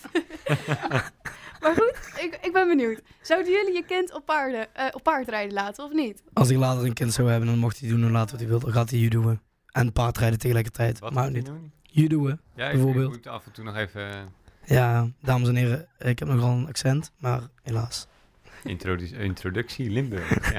[1.62, 3.00] maar goed, ik, ik ben benieuwd.
[3.20, 6.22] Zouden jullie je kind op, paarden, eh, op paard rijden laten of niet?
[6.32, 8.48] Als ik later een kind zou hebben, dan mocht hij doen en laten wat hij
[8.48, 8.58] wil.
[8.60, 9.40] Dan gaat hij judoën.
[9.70, 10.98] En paardrijden tegelijkertijd.
[10.98, 11.46] Wat maar niet.
[11.46, 11.72] doen?
[11.90, 13.10] Judoën, Ja, ik, ik bijvoorbeeld.
[13.10, 14.16] moet af en toe nog even eh,
[14.64, 18.06] Ja, dames en heren, ik heb nogal een accent, maar helaas.
[18.64, 20.28] introdu- introductie Limburg.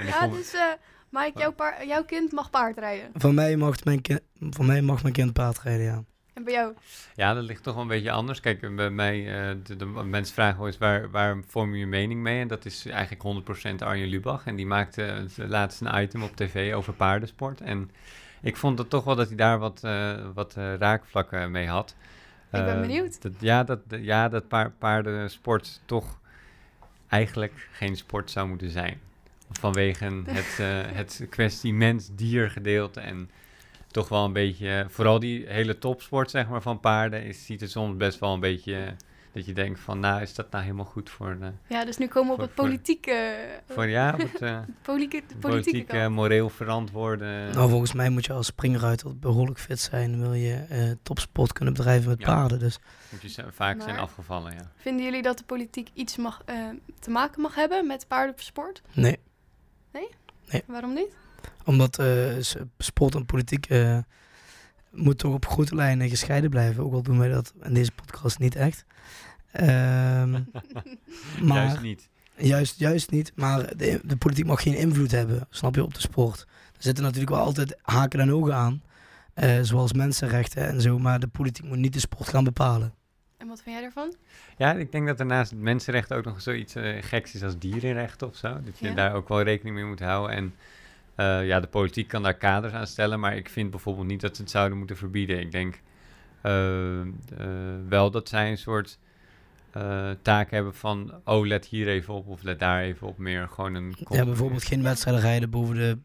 [0.00, 0.62] Ik Ja, dus eh
[1.10, 1.54] Mike, jouw,
[1.86, 3.10] jouw kind mag paardrijden.
[3.14, 6.04] Van mij, mag mijn kind, van mij mag mijn kind paardrijden, ja.
[6.34, 6.72] En bij jou?
[7.14, 8.40] Ja, dat ligt toch wel een beetje anders.
[8.40, 9.18] Kijk, bij mij,
[9.50, 12.40] eh, de, de mensen vragen wel eens waar, waar vorm je je mening mee?
[12.40, 14.46] En dat is eigenlijk 100% Arjen Lubach.
[14.46, 17.60] En die maakte het laatst een item op tv over paardensport.
[17.60, 17.90] En
[18.42, 21.94] ik vond het toch wel dat hij daar wat, eh, wat eh, raakvlakken mee had.
[22.52, 23.22] Ik ben Eh, benieuwd.
[23.22, 26.18] Dat, ja, dat, ja, dat paar, paardensport toch
[27.08, 29.00] eigenlijk geen sport zou moeten zijn.
[29.50, 30.58] Vanwege het,
[30.98, 33.30] het kwestie mens-dier gedeelte en
[33.86, 37.70] toch wel een beetje, vooral die hele topsport zeg maar van paarden, is, ziet het
[37.70, 38.94] soms best wel een beetje,
[39.32, 42.06] dat je denkt van, nou is dat nou helemaal goed voor, de, Ja, dus nu
[42.06, 43.36] komen we op het politieke,
[43.68, 47.54] voor ja, op het, eh, politieke, de politieke eh, moreel verantwoorden.
[47.54, 50.20] Nou, volgens mij moet je als springruiter behoorlijk fit zijn.
[50.20, 52.26] Wil je eh, topsport kunnen bedrijven met Ja.
[52.26, 52.58] paarden.
[52.58, 52.78] Dus
[53.10, 54.70] moet je vaak zijn afgevallen, ja.
[54.76, 56.56] Vinden jullie dat de politiek iets mag, eh,
[56.98, 58.82] te maken mag hebben met paardensport?
[58.92, 59.18] nee.
[60.66, 61.14] Waarom niet?
[61.64, 62.36] Omdat eh,
[62.78, 63.98] sport en politiek eh,
[64.92, 66.84] moet toch op grote lijnen gescheiden blijven.
[66.84, 68.84] Ook al doen wij dat in deze podcast niet echt.
[69.52, 70.30] Ehm,
[71.42, 72.08] maar, Juist niet.
[72.36, 73.32] Juist, juist niet.
[73.34, 76.40] Maar de, de politiek mag geen invloed hebben, snap je, op de sport.
[76.76, 78.82] Er zitten natuurlijk wel altijd haken en ogen aan.
[79.34, 80.98] eh, zoals mensenrechten en zo.
[80.98, 82.94] Maar de politiek moet niet de sport gaan bepalen.
[83.36, 84.14] En wat vind jij daarvan?
[84.56, 88.26] Ja, ik denk dat er naast mensenrechten ook nog zoiets eh, geks is als dierenrechten
[88.28, 88.48] of zo.
[88.64, 88.94] Dat je Ja.
[88.94, 90.36] daar ook wel rekening mee moet houden.
[90.36, 90.54] En
[91.20, 94.36] eh, ja, de politiek kan daar kaders aan stellen, maar ik vind bijvoorbeeld niet dat
[94.36, 95.40] ze het zouden moeten verbieden.
[95.40, 95.80] Ik denk
[96.42, 97.06] eh, eh,
[97.88, 98.98] wel dat zij een soort
[100.22, 103.18] taak hebben van, oh, let hier even op of let daar even op.
[103.18, 103.94] Meer gewoon een...
[104.08, 105.98] Ja, bijvoorbeeld geen wedstrijden rijden boven de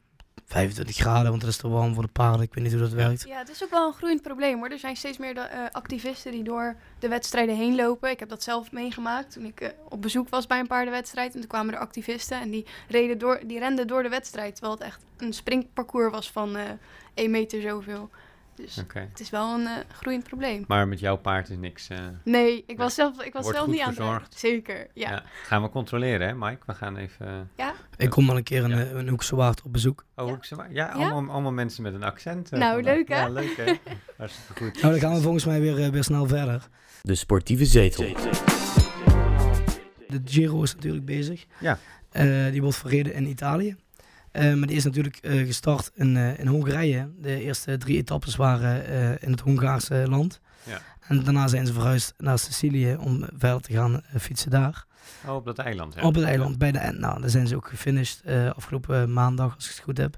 [0.45, 2.41] 25 graden, want dat is te warm voor de paarden.
[2.41, 3.25] Ik weet niet hoe dat werkt.
[3.27, 4.69] Ja, het is ook wel een groeiend probleem hoor.
[4.69, 8.09] Er zijn steeds meer de, eh, activisten die door de wedstrijden heen lopen.
[8.09, 11.33] Ik heb dat zelf meegemaakt toen ik eh, op bezoek was bij een paardenwedstrijd.
[11.33, 14.53] En toen kwamen er activisten en die, reden door, die renden door de wedstrijd.
[14.55, 16.63] Terwijl het echt een springparcours was van eh
[17.13, 18.09] 1 meter zoveel.
[18.55, 20.63] Dus het is wel een eh, groeiend probleem.
[20.67, 21.87] Maar met jouw paard is niks...
[21.89, 24.37] eh, Nee, ik was zelf, ik was Wordt zelf goed niet aan het verzorgd.
[24.39, 25.09] Zeker, ja.
[25.09, 25.23] ja.
[25.43, 26.57] Gaan we controleren, hè, Mike?
[26.65, 27.49] We gaan even...
[27.55, 27.73] Ja?
[27.97, 30.05] Ik kom wel een keer een, eh, een Hoekse Waard op bezoek.
[30.15, 30.71] Oh, Hoekse Waard.
[30.73, 32.51] Ja, allemaal, allemaal mensen met een accent.
[32.51, 33.15] eh, Nou, leuk, hè?
[33.19, 33.73] Ja, leuk hè?
[34.17, 34.81] Hartstikke goed.
[34.81, 36.67] Nou, dan gaan we volgens mij weer, eh, weer snel verder.
[37.01, 38.05] De sportieve zetel.
[40.07, 41.45] De Giro is natuurlijk bezig.
[41.59, 41.77] Ja.
[42.11, 43.75] Eh, die wordt verreden in Italië.
[44.35, 47.09] Eh, maar die is natuurlijk eh, gestart in, eh, in Hongarije.
[47.21, 50.41] De eerste drie etappes waren in het Hongaarse land.
[50.63, 50.81] Ja.
[51.07, 54.85] En daarna zijn ze verhuisd naar Sicilië om verder te gaan fietsen daar.
[55.25, 56.01] Oh, op dat eiland, ja.
[56.01, 56.99] Op het eiland, bij de end.
[56.99, 58.21] Nou, daar zijn ze ook gefinished
[58.55, 60.17] afgelopen maandag, als ik het goed heb.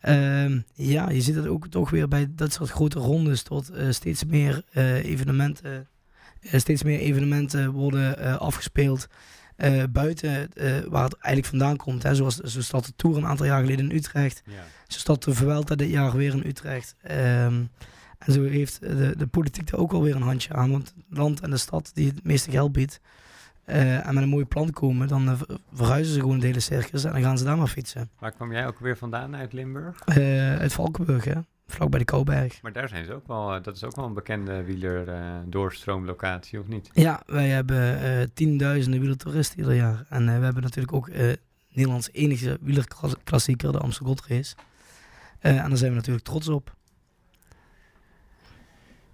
[0.00, 4.24] Ehm, ja, je ziet het ook toch weer bij dat soort grote rondes tot steeds
[4.24, 5.88] meer eh, evenementen.
[6.40, 9.08] steeds meer evenementen worden afgespeeld
[9.56, 12.02] eh, buiten eh, waar het eigenlijk vandaan komt.
[12.02, 12.14] Hè.
[12.14, 14.42] Zoals zo staat de Tour een aantal jaar geleden in Utrecht.
[14.46, 14.52] Ja.
[14.88, 16.94] Zo staat de Vuelta dit jaar weer in Utrecht.
[17.02, 17.62] Ehm,
[18.18, 20.70] en zo heeft de, de politiek er ook alweer een handje aan.
[20.70, 23.00] Want het land en de stad die het meeste geld biedt.
[23.64, 27.04] eh, en met een mooi plan komen, dan ver- verhuizen ze gewoon het hele circus
[27.04, 28.10] en dan gaan ze daar maar fietsen.
[28.18, 30.02] Waar kwam jij ook weer vandaan uit Limburg?
[30.58, 31.32] Uit Valkenburg, hè?
[31.66, 32.62] Vlak bij de Kouberg.
[32.62, 35.36] Maar daar zijn ze ook wel, eh, dat is ook wel een bekende wieler eh,
[35.46, 36.90] doorstroomlocatie, of niet?
[36.92, 40.06] Ja, wij hebben eh, tienduizenden wielertoeristen ieder jaar.
[40.08, 41.10] En we hebben natuurlijk ook
[41.68, 44.54] Nederlands enige wielerklassieker, de Amsterdam Gold Race.
[45.38, 46.74] En daar zijn we natuurlijk trots op.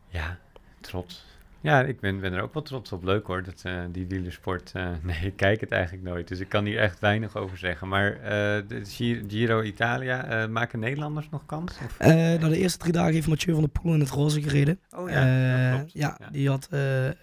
[0.08, 0.38] Ja,
[0.80, 1.29] trots.
[1.62, 3.04] Ja, ik ben, ben er ook wel trots op.
[3.04, 4.70] Leuk hoor, dat, eh, die wielersport.
[4.74, 7.88] eh, nee, ik kijk het eigenlijk nooit, dus ik kan hier echt weinig over zeggen.
[7.88, 8.20] Maar eh,
[8.68, 11.72] de Gi- Giro Italia, eh, maken Nederlanders nog kans?
[11.84, 11.98] Of?
[11.98, 14.80] Eh na de eerste drie dagen heeft Mathieu van der Poel in het roze gereden.
[14.96, 15.92] Oh ja, ja, Eh, klopt.
[15.92, 16.28] ja, Ja.
[16.30, 17.14] die had eh, eh,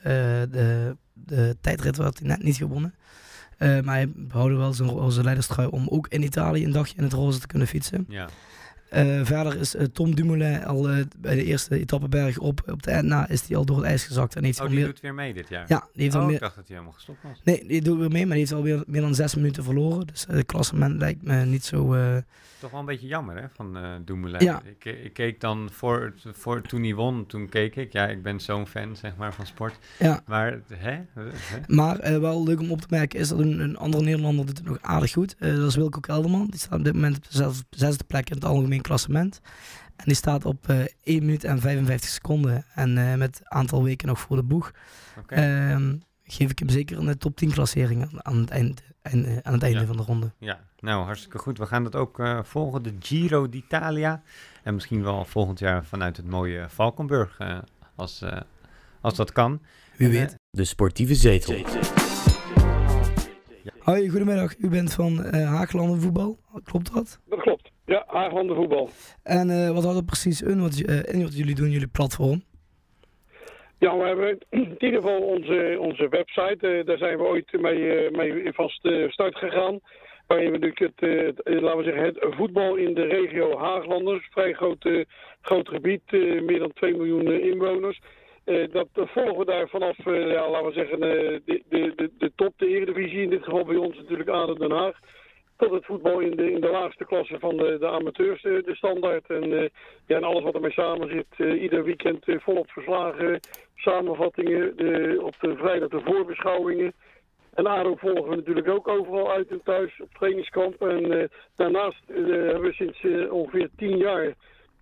[0.52, 2.94] de, de tijdrit had hij net niet gewonnen.
[3.58, 7.04] Eh, maar hij behouden wel zijn roze leiderstrui om ook in Italië een dagje in
[7.04, 8.06] het roze te kunnen fietsen.
[8.08, 8.28] Ja.
[8.90, 12.92] Eh, verder is eh, Tom Dumoulin al eh, bij de eerste etappeberg op, op de
[12.92, 14.36] Etna is hij al door het ijs gezakt.
[14.36, 14.88] En heeft Oh, al die meer...
[14.88, 15.66] doet weer mee dit jaar?
[15.68, 16.36] Ja, die heeft al oh, meer...
[16.36, 17.42] ik dacht dat hij helemaal gestopt was.
[17.44, 20.08] Nee, die doet weer mee, maar die heeft alweer meer dan zes minuten verloren.
[20.08, 21.96] Dus het klassement lijkt me niet zo...
[22.58, 24.44] eh, Toch wel een beetje jammer, hè, van eh Dumoulin.
[24.44, 24.62] Ja.
[24.66, 27.92] Ik, ik keek dan voor, voor toen hij won, toen keek ik.
[27.94, 29.78] Ja, ik ben zo'n fan, zeg maar, van sport.
[30.00, 30.22] Ja.
[30.26, 30.92] Maar, hè?
[30.92, 31.30] hè?
[31.68, 34.58] Maar eh, wel leuk om op te merken is dat een, een andere Nederlander doet
[34.58, 35.36] het nog aardig goed.
[35.40, 36.48] Eh, dat is Wilco Kelderman.
[36.50, 39.40] Die staat op dit moment op de zes- zesde plek in het algemeen klassement.
[39.96, 42.66] En die staat op eh 1 minuut en 55 seconden.
[42.76, 44.72] En eh, met een aantal weken nog voor de boeg.
[45.28, 45.96] Ehm,
[46.28, 49.54] geef ik hem zeker een top 10 klassering aan, aan het, eind, en, eh, aan
[49.54, 49.86] het einde Ja.
[49.86, 50.32] van de ronde.
[50.38, 51.58] Ja, nou hartstikke goed.
[51.58, 54.22] We gaan dat ook eh, volgen, de Giro d'Italia.
[54.64, 57.58] En misschien wel volgend jaar vanuit het mooie Valkenburg, eh,
[57.96, 58.42] als, eh,
[59.02, 59.62] als dat kan.
[59.98, 60.36] Wie En, eh, weet.
[60.50, 61.56] De sportieve zetel.
[63.80, 64.58] Hoi, goedemiddag.
[64.58, 66.38] U bent van eh Haaglanden voetbal.
[66.64, 67.20] Klopt dat?
[67.26, 67.72] Dat klopt.
[67.86, 68.90] Ja, Haaglanden voetbal.
[69.24, 72.44] En eh, wat houdt het precies in wat, eh, in wat jullie doen, jullie platform?
[73.80, 76.68] Ja, we hebben in ieder geval onze, onze website.
[76.68, 79.80] eh, daar zijn we ooit mee, eh, mee van st- start gegaan.
[80.28, 84.28] Waarin we natuurlijk het, eh, eh, laten we zeggen, het voetbal in de regio Haaglanders.
[84.32, 85.04] Vrij groot, eh,
[85.42, 88.00] groot gebied, eh, meer dan 2 miljoen eh, inwoners.
[88.44, 92.12] Eh, dat volgen we daar vanaf, eh, ja, laten we zeggen, eh, de, de, de,
[92.18, 93.22] de top, de Eredivisie.
[93.22, 95.00] In dit geval bij ons natuurlijk ADO Den Haag.
[95.58, 99.30] Tot het voetbal in de, in laagste klasse van de, de amateurs, de, de standaard.
[99.30, 99.70] En, eh,
[100.06, 101.26] ja, en alles wat ermee samen zit.
[101.38, 103.40] eh, ieder weekend eh, volop verslagen,
[103.76, 104.78] samenvattingen.
[104.78, 106.94] De, op de vrijdag de voorbeschouwingen.
[107.54, 110.82] En ADO volgen we natuurlijk ook overal uit en thuis op trainingskamp.
[110.82, 114.34] En eh, daarnaast eh, hebben we sinds eh, ongeveer tien jaar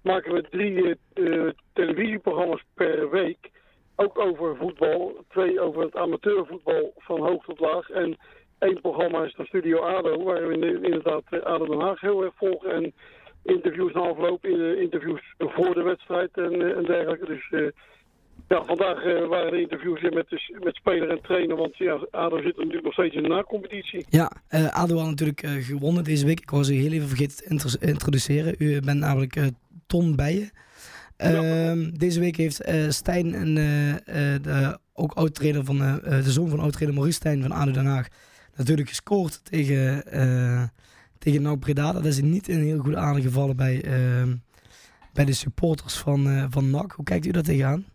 [0.02, 3.50] maken we drie eh, eh, televisieprogramma's per week.
[3.96, 5.16] Ook over voetbal.
[5.30, 7.90] Twee over het amateurvoetbal van hoog tot laag.
[7.90, 8.18] En
[8.60, 12.24] één programma is dan Studio ADO, waar we in- inderdaad eh, ADO Den Haag heel
[12.24, 12.72] erg volgen.
[12.72, 12.94] En
[13.44, 17.26] interviews na afloop, eh, interviews voor de wedstrijd en, eh, en dergelijke.
[17.26, 17.74] Dus
[18.48, 20.26] ja, vandaag waren de interviews met,
[20.64, 21.56] met speler en trainer.
[21.56, 24.06] Want ja, ADO zit natuurlijk nog steeds in de na-competitie.
[24.10, 26.40] Ja, eh ADO had natuurlijk gewonnen deze week.
[26.40, 28.56] Ik was u heel even vergeten te intro- introduceren.
[28.58, 29.36] U bent namelijk
[29.88, 30.50] Ton Bijen.
[31.18, 33.56] Ehm, deze week heeft Stijn, en,
[34.42, 38.08] de, ook oud-trainer van, de zoon van oud-trainer Maurice Stijn van ADO Den Haag,
[38.56, 40.64] natuurlijk gescoord tegen, eh
[41.26, 41.92] tegen NAC Breda.
[41.92, 44.30] Dat is niet in heel goede aarde gevallen bij, ehm,
[45.14, 46.92] bij de supporters van, eh, van NAC.
[46.92, 47.86] Hoe kijkt u daar tegenaan?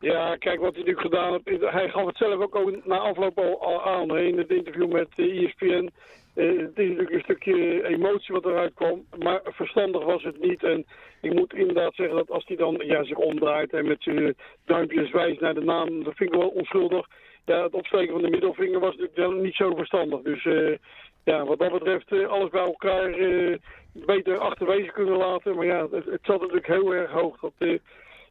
[0.00, 1.60] Ja, kijk wat hij nu gedaan heeft.
[1.60, 5.42] Hij gaf het zelf ook, ook na afloop al, aan in het interview met uh,
[5.42, 5.90] ESPN.
[6.34, 10.62] Uh, het is natuurlijk een stukje emotie wat eruit kwam, maar verstandig was het niet.
[10.64, 10.86] En
[11.20, 15.10] ik moet inderdaad zeggen dat als hij dan ja, zich omdraait en met zijn duimpjes
[15.10, 17.06] wijst naar de naam, dat vind ik wel onschuldig.
[17.44, 20.22] Ja, het opsteken van de middelvinger was natuurlijk niet zo verstandig.
[20.22, 20.76] Dus uh,
[21.24, 23.56] ja, wat dat betreft uh, alles bij elkaar uh,
[23.92, 25.56] beter achterwege kunnen laten.
[25.56, 27.40] Maar ja, het, zat natuurlijk heel erg hoog.
[27.40, 27.52] Dat,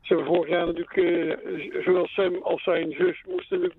[0.01, 1.39] ze vorig jaar natuurlijk,
[1.83, 3.71] zowel Sam als zijn zus moesten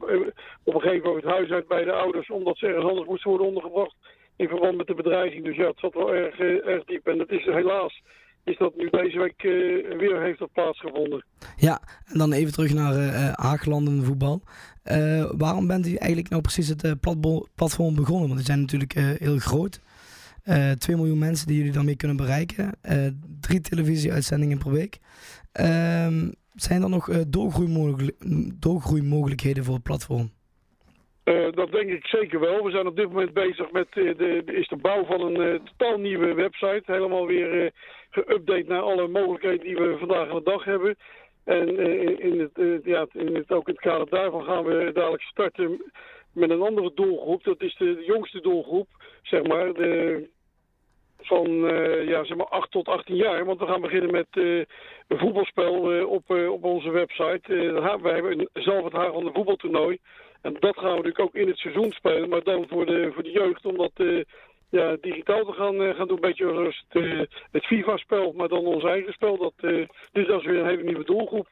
[0.65, 3.31] op een gegeven moment het huis uit bij de ouders, omdat ze ergens anders moesten
[3.31, 3.95] worden ondergebracht
[4.37, 5.45] in verband met de bedreiging.
[5.45, 7.07] Dus ja, het zat wel erg, erg diep.
[7.07, 8.03] En dat is helaas
[8.45, 9.43] is dat nu deze week
[9.99, 11.25] weer heeft dat plaatsgevonden.
[11.57, 14.43] Ja, en dan even terug naar uh, Haaglanden voetbal.
[14.85, 17.01] Uh, waarom bent u eigenlijk nou precies het
[17.55, 18.27] platform begonnen?
[18.27, 19.81] Want die zijn natuurlijk heel groot.
[20.79, 22.71] 2 miljoen mensen die jullie daarmee kunnen bereiken.
[23.41, 24.99] drie televisieuitzendingen per week.
[25.53, 27.27] Ehm, zijn er nog
[28.59, 30.31] doorgroeimogelijkheden voor het platform?
[31.55, 32.65] Dat denk ik zeker wel.
[32.65, 36.35] We zijn op dit moment bezig met de, is de bouw van een totaal nieuwe
[36.35, 36.83] website.
[36.87, 37.73] Helemaal weer
[38.13, 40.97] geüpdate naar alle mogelijkheden die we vandaag aan de dag hebben.
[41.45, 41.79] En
[42.19, 45.93] in, het, ja, in ook in het kader daarvan gaan we dadelijk starten
[46.33, 47.45] met een andere doelgroep.
[47.45, 48.89] Dat is de, jongste doelgroep,
[49.23, 49.73] zeg maar.
[49.73, 50.29] De,
[51.19, 51.51] van
[52.07, 53.45] ja, zeg maar 8 tot 18 jaar.
[53.45, 54.67] Want we gaan beginnen met een
[55.09, 57.41] voetbalspel op, op onze website.
[58.03, 59.99] we hebben zelf het de voetbaltoernooi.
[60.43, 63.23] En dat gaan we natuurlijk ook in het seizoen spelen, maar dan voor de, voor
[63.23, 64.25] de jeugd, om dat uh,
[64.73, 66.17] ja, digitaal te gaan, uh, gaan doen.
[66.17, 67.21] Een beetje zoals het, uh,
[67.51, 69.39] het FIFA-spel, maar dan ons eigen spel.
[69.39, 69.53] Dat,
[70.13, 71.49] dus dat is weer een hele nieuwe doelgroep.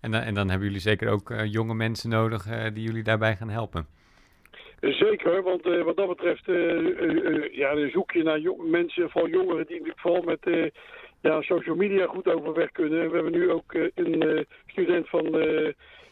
[0.00, 2.42] En dan, en dan hebben jullie zeker ook jonge mensen nodig
[2.72, 3.86] die jullie daarbij gaan helpen.
[4.80, 6.44] Zeker, want wat dat betreft
[7.52, 8.40] ja, zoek je naar
[8.70, 10.72] mensen, vooral jongeren, die vooral met
[11.20, 13.08] ja, social media goed overweg kunnen.
[13.10, 15.24] We hebben nu ook een student van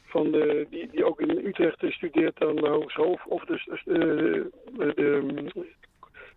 [0.09, 3.19] van de, die, die ook in Utrecht studeert aan de hogeschool.
[3.27, 4.51] Of uh, de,
[4.95, 5.43] de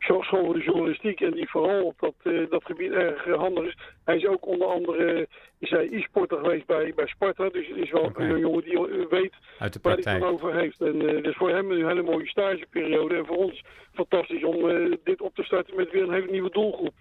[0.04, 1.22] school voor de journalistiek.
[1.22, 3.78] En die vooral op dat, uh, dat gebied erg handig is.
[4.04, 5.28] Hij is ook onder andere
[5.60, 7.50] is hij e-sporter geweest bij, bij Sparta.
[7.50, 8.30] Dus het is wel okay.
[8.30, 9.34] een jongen die weet
[9.82, 10.82] waar hij het over heeft.
[10.82, 13.16] En uh, dus voor hem een hele mooie stageperiode.
[13.16, 14.56] En voor ons fantastisch om
[15.04, 16.94] dit op te starten met weer een hele nieuwe doelgroep.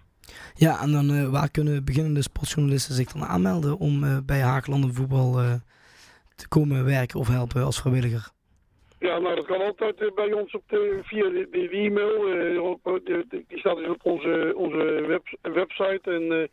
[0.53, 5.33] Ja, en dan waar kunnen beginnende sportjournalisten zich dan aanmelden om bij Haaklanden voetbal
[6.35, 8.31] te komen werken of helpen als vrijwilliger?
[9.01, 12.63] Ja, nou dat kan altijd uh, bij ons op de, via de, de e-mail.
[12.63, 16.11] Op, de, die staat dus op onze, onze web, website.
[16.11, 16.43] En uh,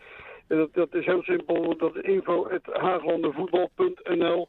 [0.46, 1.76] dat, dat is heel simpel.
[1.76, 4.49] Dat is info.haaglandenvoetbal.nl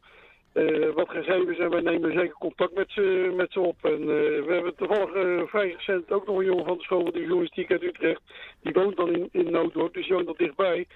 [0.94, 3.76] Wat gegevens en wij nemen zeker contact met ze, met ze op.
[3.82, 4.06] En
[4.46, 5.10] we hebben toevallig
[5.50, 8.22] vrij recent ook nog een jongen van de school van de journalistiek uit Utrecht.
[8.62, 10.88] Die woont dan in, in dus die woont er dichtbij.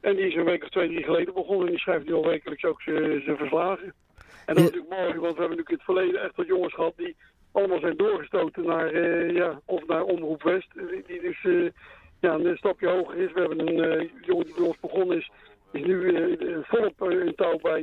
[0.00, 1.66] En die is een week of twee, drie geleden begonnen.
[1.66, 3.94] En die schrijft nu al wekelijks ook zijn verslagen.
[4.50, 6.74] En dat is natuurlijk mooi, want we hebben natuurlijk in het verleden echt wat jongens
[6.74, 7.16] gehad die
[7.52, 10.68] allemaal zijn doorgestoten naar, uh, ja, of naar Omroep West.
[10.74, 11.70] Die, die dus uh,
[12.20, 13.32] ja, een stapje hoger is.
[13.32, 15.30] We hebben een uh, jongen die bij ons begonnen is,
[15.72, 17.80] is nu volop in touw bij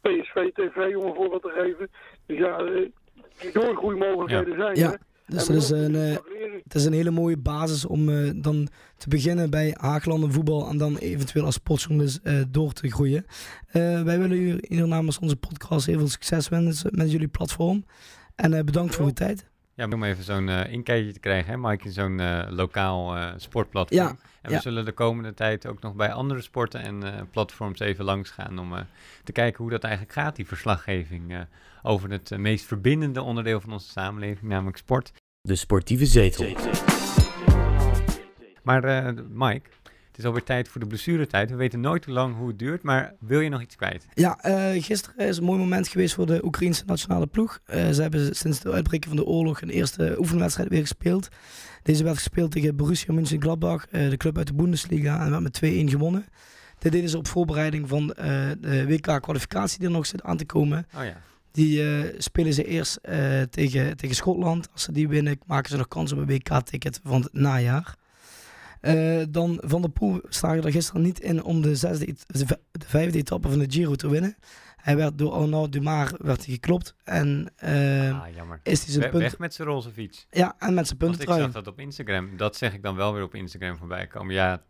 [0.00, 1.90] PSV TV, om een voorbeeld te geven.
[2.26, 2.62] Dus ja,
[3.38, 4.74] die doorgroeimogelijkheden ja.
[4.74, 4.96] zijn ja.
[5.28, 6.16] Dus is een, uh,
[6.64, 10.76] het is een hele mooie basis om uh, dan te beginnen bij Haaglanden voetbal en
[10.76, 13.26] dan eventueel als sportjournalist uh, door te groeien.
[13.72, 17.84] wij willen u in namens onze podcast heel veel succes wensen met jullie platform.
[18.34, 19.47] En bedankt voor uw tijd.
[19.78, 22.20] Ja, om even zo'n inkijkje te krijgen, hè, Mike, in zo'n
[22.54, 24.00] lokaal sportplatform.
[24.00, 24.60] Ja, en we ja.
[24.60, 28.74] zullen de komende tijd ook nog bij andere sporten en platforms even langs gaan om
[29.24, 31.46] te kijken hoe dat eigenlijk gaat, die verslaggeving
[31.82, 35.12] over het meest verbindende onderdeel van onze samenleving, namelijk sport.
[35.40, 36.56] De sportieve zetel.
[38.62, 39.70] Maar uh, Mike,
[40.18, 41.50] het is alweer tijd voor de blessuretijd.
[41.50, 44.06] We weten nooit hoe lang hoe het duurt, maar wil je nog iets kwijt?
[44.14, 47.60] Ja, uh, gisteren is een mooi moment geweest voor de Oekraïnse nationale ploeg.
[47.66, 51.28] Uh, ze hebben sinds het uitbreken van de oorlog een eerste oefenwedstrijd weer gespeeld.
[51.82, 55.86] Deze werd gespeeld tegen Borussia Mönchengladbach, uh, de club uit de Bundesliga, en werd met
[55.86, 56.26] 2-1 gewonnen.
[56.78, 60.86] Dit deden ze op voorbereiding van de WK-kwalificatie die er nog zit aan te komen.
[60.96, 61.16] Oh ja.
[61.52, 61.82] Die
[62.18, 62.98] spelen ze eerst
[63.50, 64.68] tegen, tegen Schotland.
[64.72, 67.96] Als ze die winnen, maken ze nog kans op een WK-ticket van het najaar.
[68.80, 73.18] Uh, dan Van der Poel slaagde er gisteren niet in om de, zesde, de vijfde
[73.18, 74.36] etappe van de Giro te winnen.
[74.76, 76.94] Hij werd door Arnaud Dumar werd hij geklopt.
[77.04, 78.26] En ah,
[78.62, 79.22] is hij zijn We, punt...
[79.22, 80.26] Weg met zijn roze fiets.
[80.30, 82.36] Ja, en met zijn punten ik zag dat op Instagram.
[82.36, 84.34] Dat zeg ik dan wel weer op Instagram voorbij komen.
[84.34, 84.62] Ja,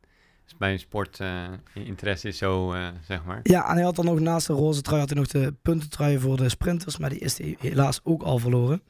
[0.59, 3.41] mijn sportinteresse uh, is zo, uh, zeg maar.
[3.43, 6.19] Ja, en hij had dan nog naast de roze trui had hij nog de puntentrui
[6.19, 8.83] voor de sprinters, maar die is hij helaas ook al verloren.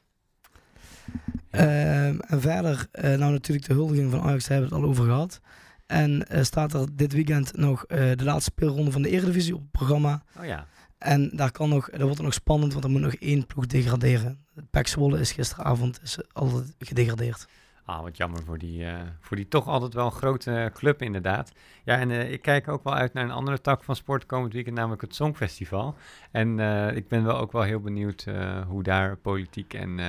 [1.51, 4.89] Uh, en verder, uh, nou natuurlijk de huldiging van Ajax, daar hebben we het al
[4.89, 5.39] over gehad.
[5.85, 9.71] En uh, staat er dit weekend nog de laatste speelronde van de Eredivisie op het
[9.71, 10.23] programma.
[10.39, 10.67] Oh ja.
[10.97, 14.45] En daar, kan nog, dat wordt nog spannend, want er moet nog één ploeg degraderen.
[14.69, 17.47] Pek Zwolle is gisteravond is altijd gedegradeerd.
[17.89, 21.51] Ah, wat jammer voor die, eh, voor die toch altijd wel grote club inderdaad.
[21.83, 24.53] Ja, en eh, ik kijk ook wel uit naar een andere tak van sport komend
[24.53, 25.95] weekend, namelijk het Songfestival.
[26.31, 28.25] En eh, ik ben wel ook wel heel benieuwd
[28.67, 29.99] hoe daar politiek en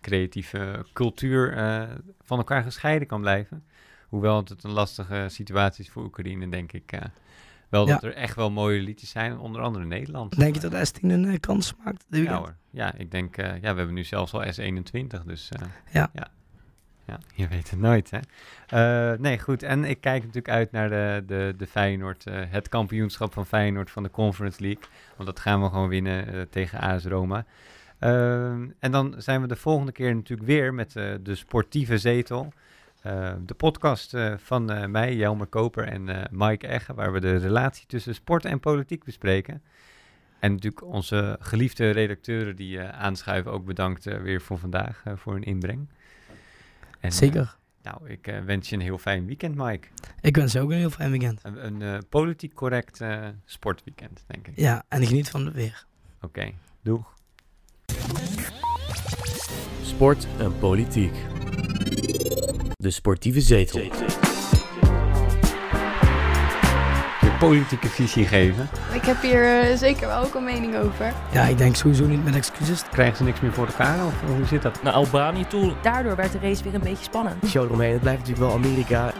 [0.00, 1.52] creatieve cultuur
[2.22, 3.64] van elkaar gescheiden kan blijven.
[4.08, 6.98] Hoewel het een lastige situatie is voor Oekraïne, denk ik.
[7.68, 10.38] wel dat er echt wel mooie liedjes zijn, onder andere Nederland.
[10.38, 12.04] Denk je dat S10 een kans maakt?
[12.08, 12.56] Ja hoor.
[12.70, 15.50] Ja, ik denk, ja, we hebben nu zelfs al S21, dus
[15.92, 16.10] ja.
[16.12, 16.30] ja.
[17.08, 18.18] Ja, je weet het nooit, hè?
[19.12, 19.62] Uh, nee, goed.
[19.62, 23.90] En ik kijk natuurlijk uit naar de, de, de Feyenoord, uh, het kampioenschap van Feyenoord
[23.90, 24.82] van de Conference League.
[25.16, 27.44] Want dat gaan we gewoon winnen uh, tegen AS Roma.
[28.78, 30.92] En dan zijn we de volgende keer natuurlijk weer met
[31.22, 32.52] de sportieve zetel.
[33.44, 38.44] de podcast van mij, Jelmer Koper en Mike Egge, waar we de relatie tussen sport
[38.44, 39.62] en politiek bespreken.
[40.38, 45.88] En natuurlijk onze geliefde redacteuren die aanschuiven, ook bedankt weer voor vandaag, voor hun inbreng.
[47.00, 47.40] En, Zeker.
[47.40, 47.48] Uh,
[47.82, 49.88] nou, ik uh, wens je een heel fijn weekend, Mike.
[50.20, 51.40] Ik wens je ook een heel fijn weekend.
[51.42, 53.00] Een, een uh, politiek correct
[53.44, 54.52] sportweekend, denk ik.
[54.56, 55.86] Ja, en geniet van het weer.
[56.16, 57.16] Oké, okay, doeg.
[59.82, 61.14] Sport en politiek.
[62.72, 63.80] De sportieve zetel
[67.38, 68.68] politieke visie geven.
[68.92, 71.12] Ik heb hier uh, zeker wel ook een mening over.
[71.32, 72.82] Ja, ik denk sowieso niet met excuses.
[72.90, 74.82] Krijgen ze niks meer voor elkaar of hoe zit dat?
[74.82, 75.72] Naar Albanië toe.
[75.82, 77.46] Daardoor werd de race weer een beetje spannend.
[77.46, 79.12] Show eromheen, het blijft natuurlijk wel Amerika.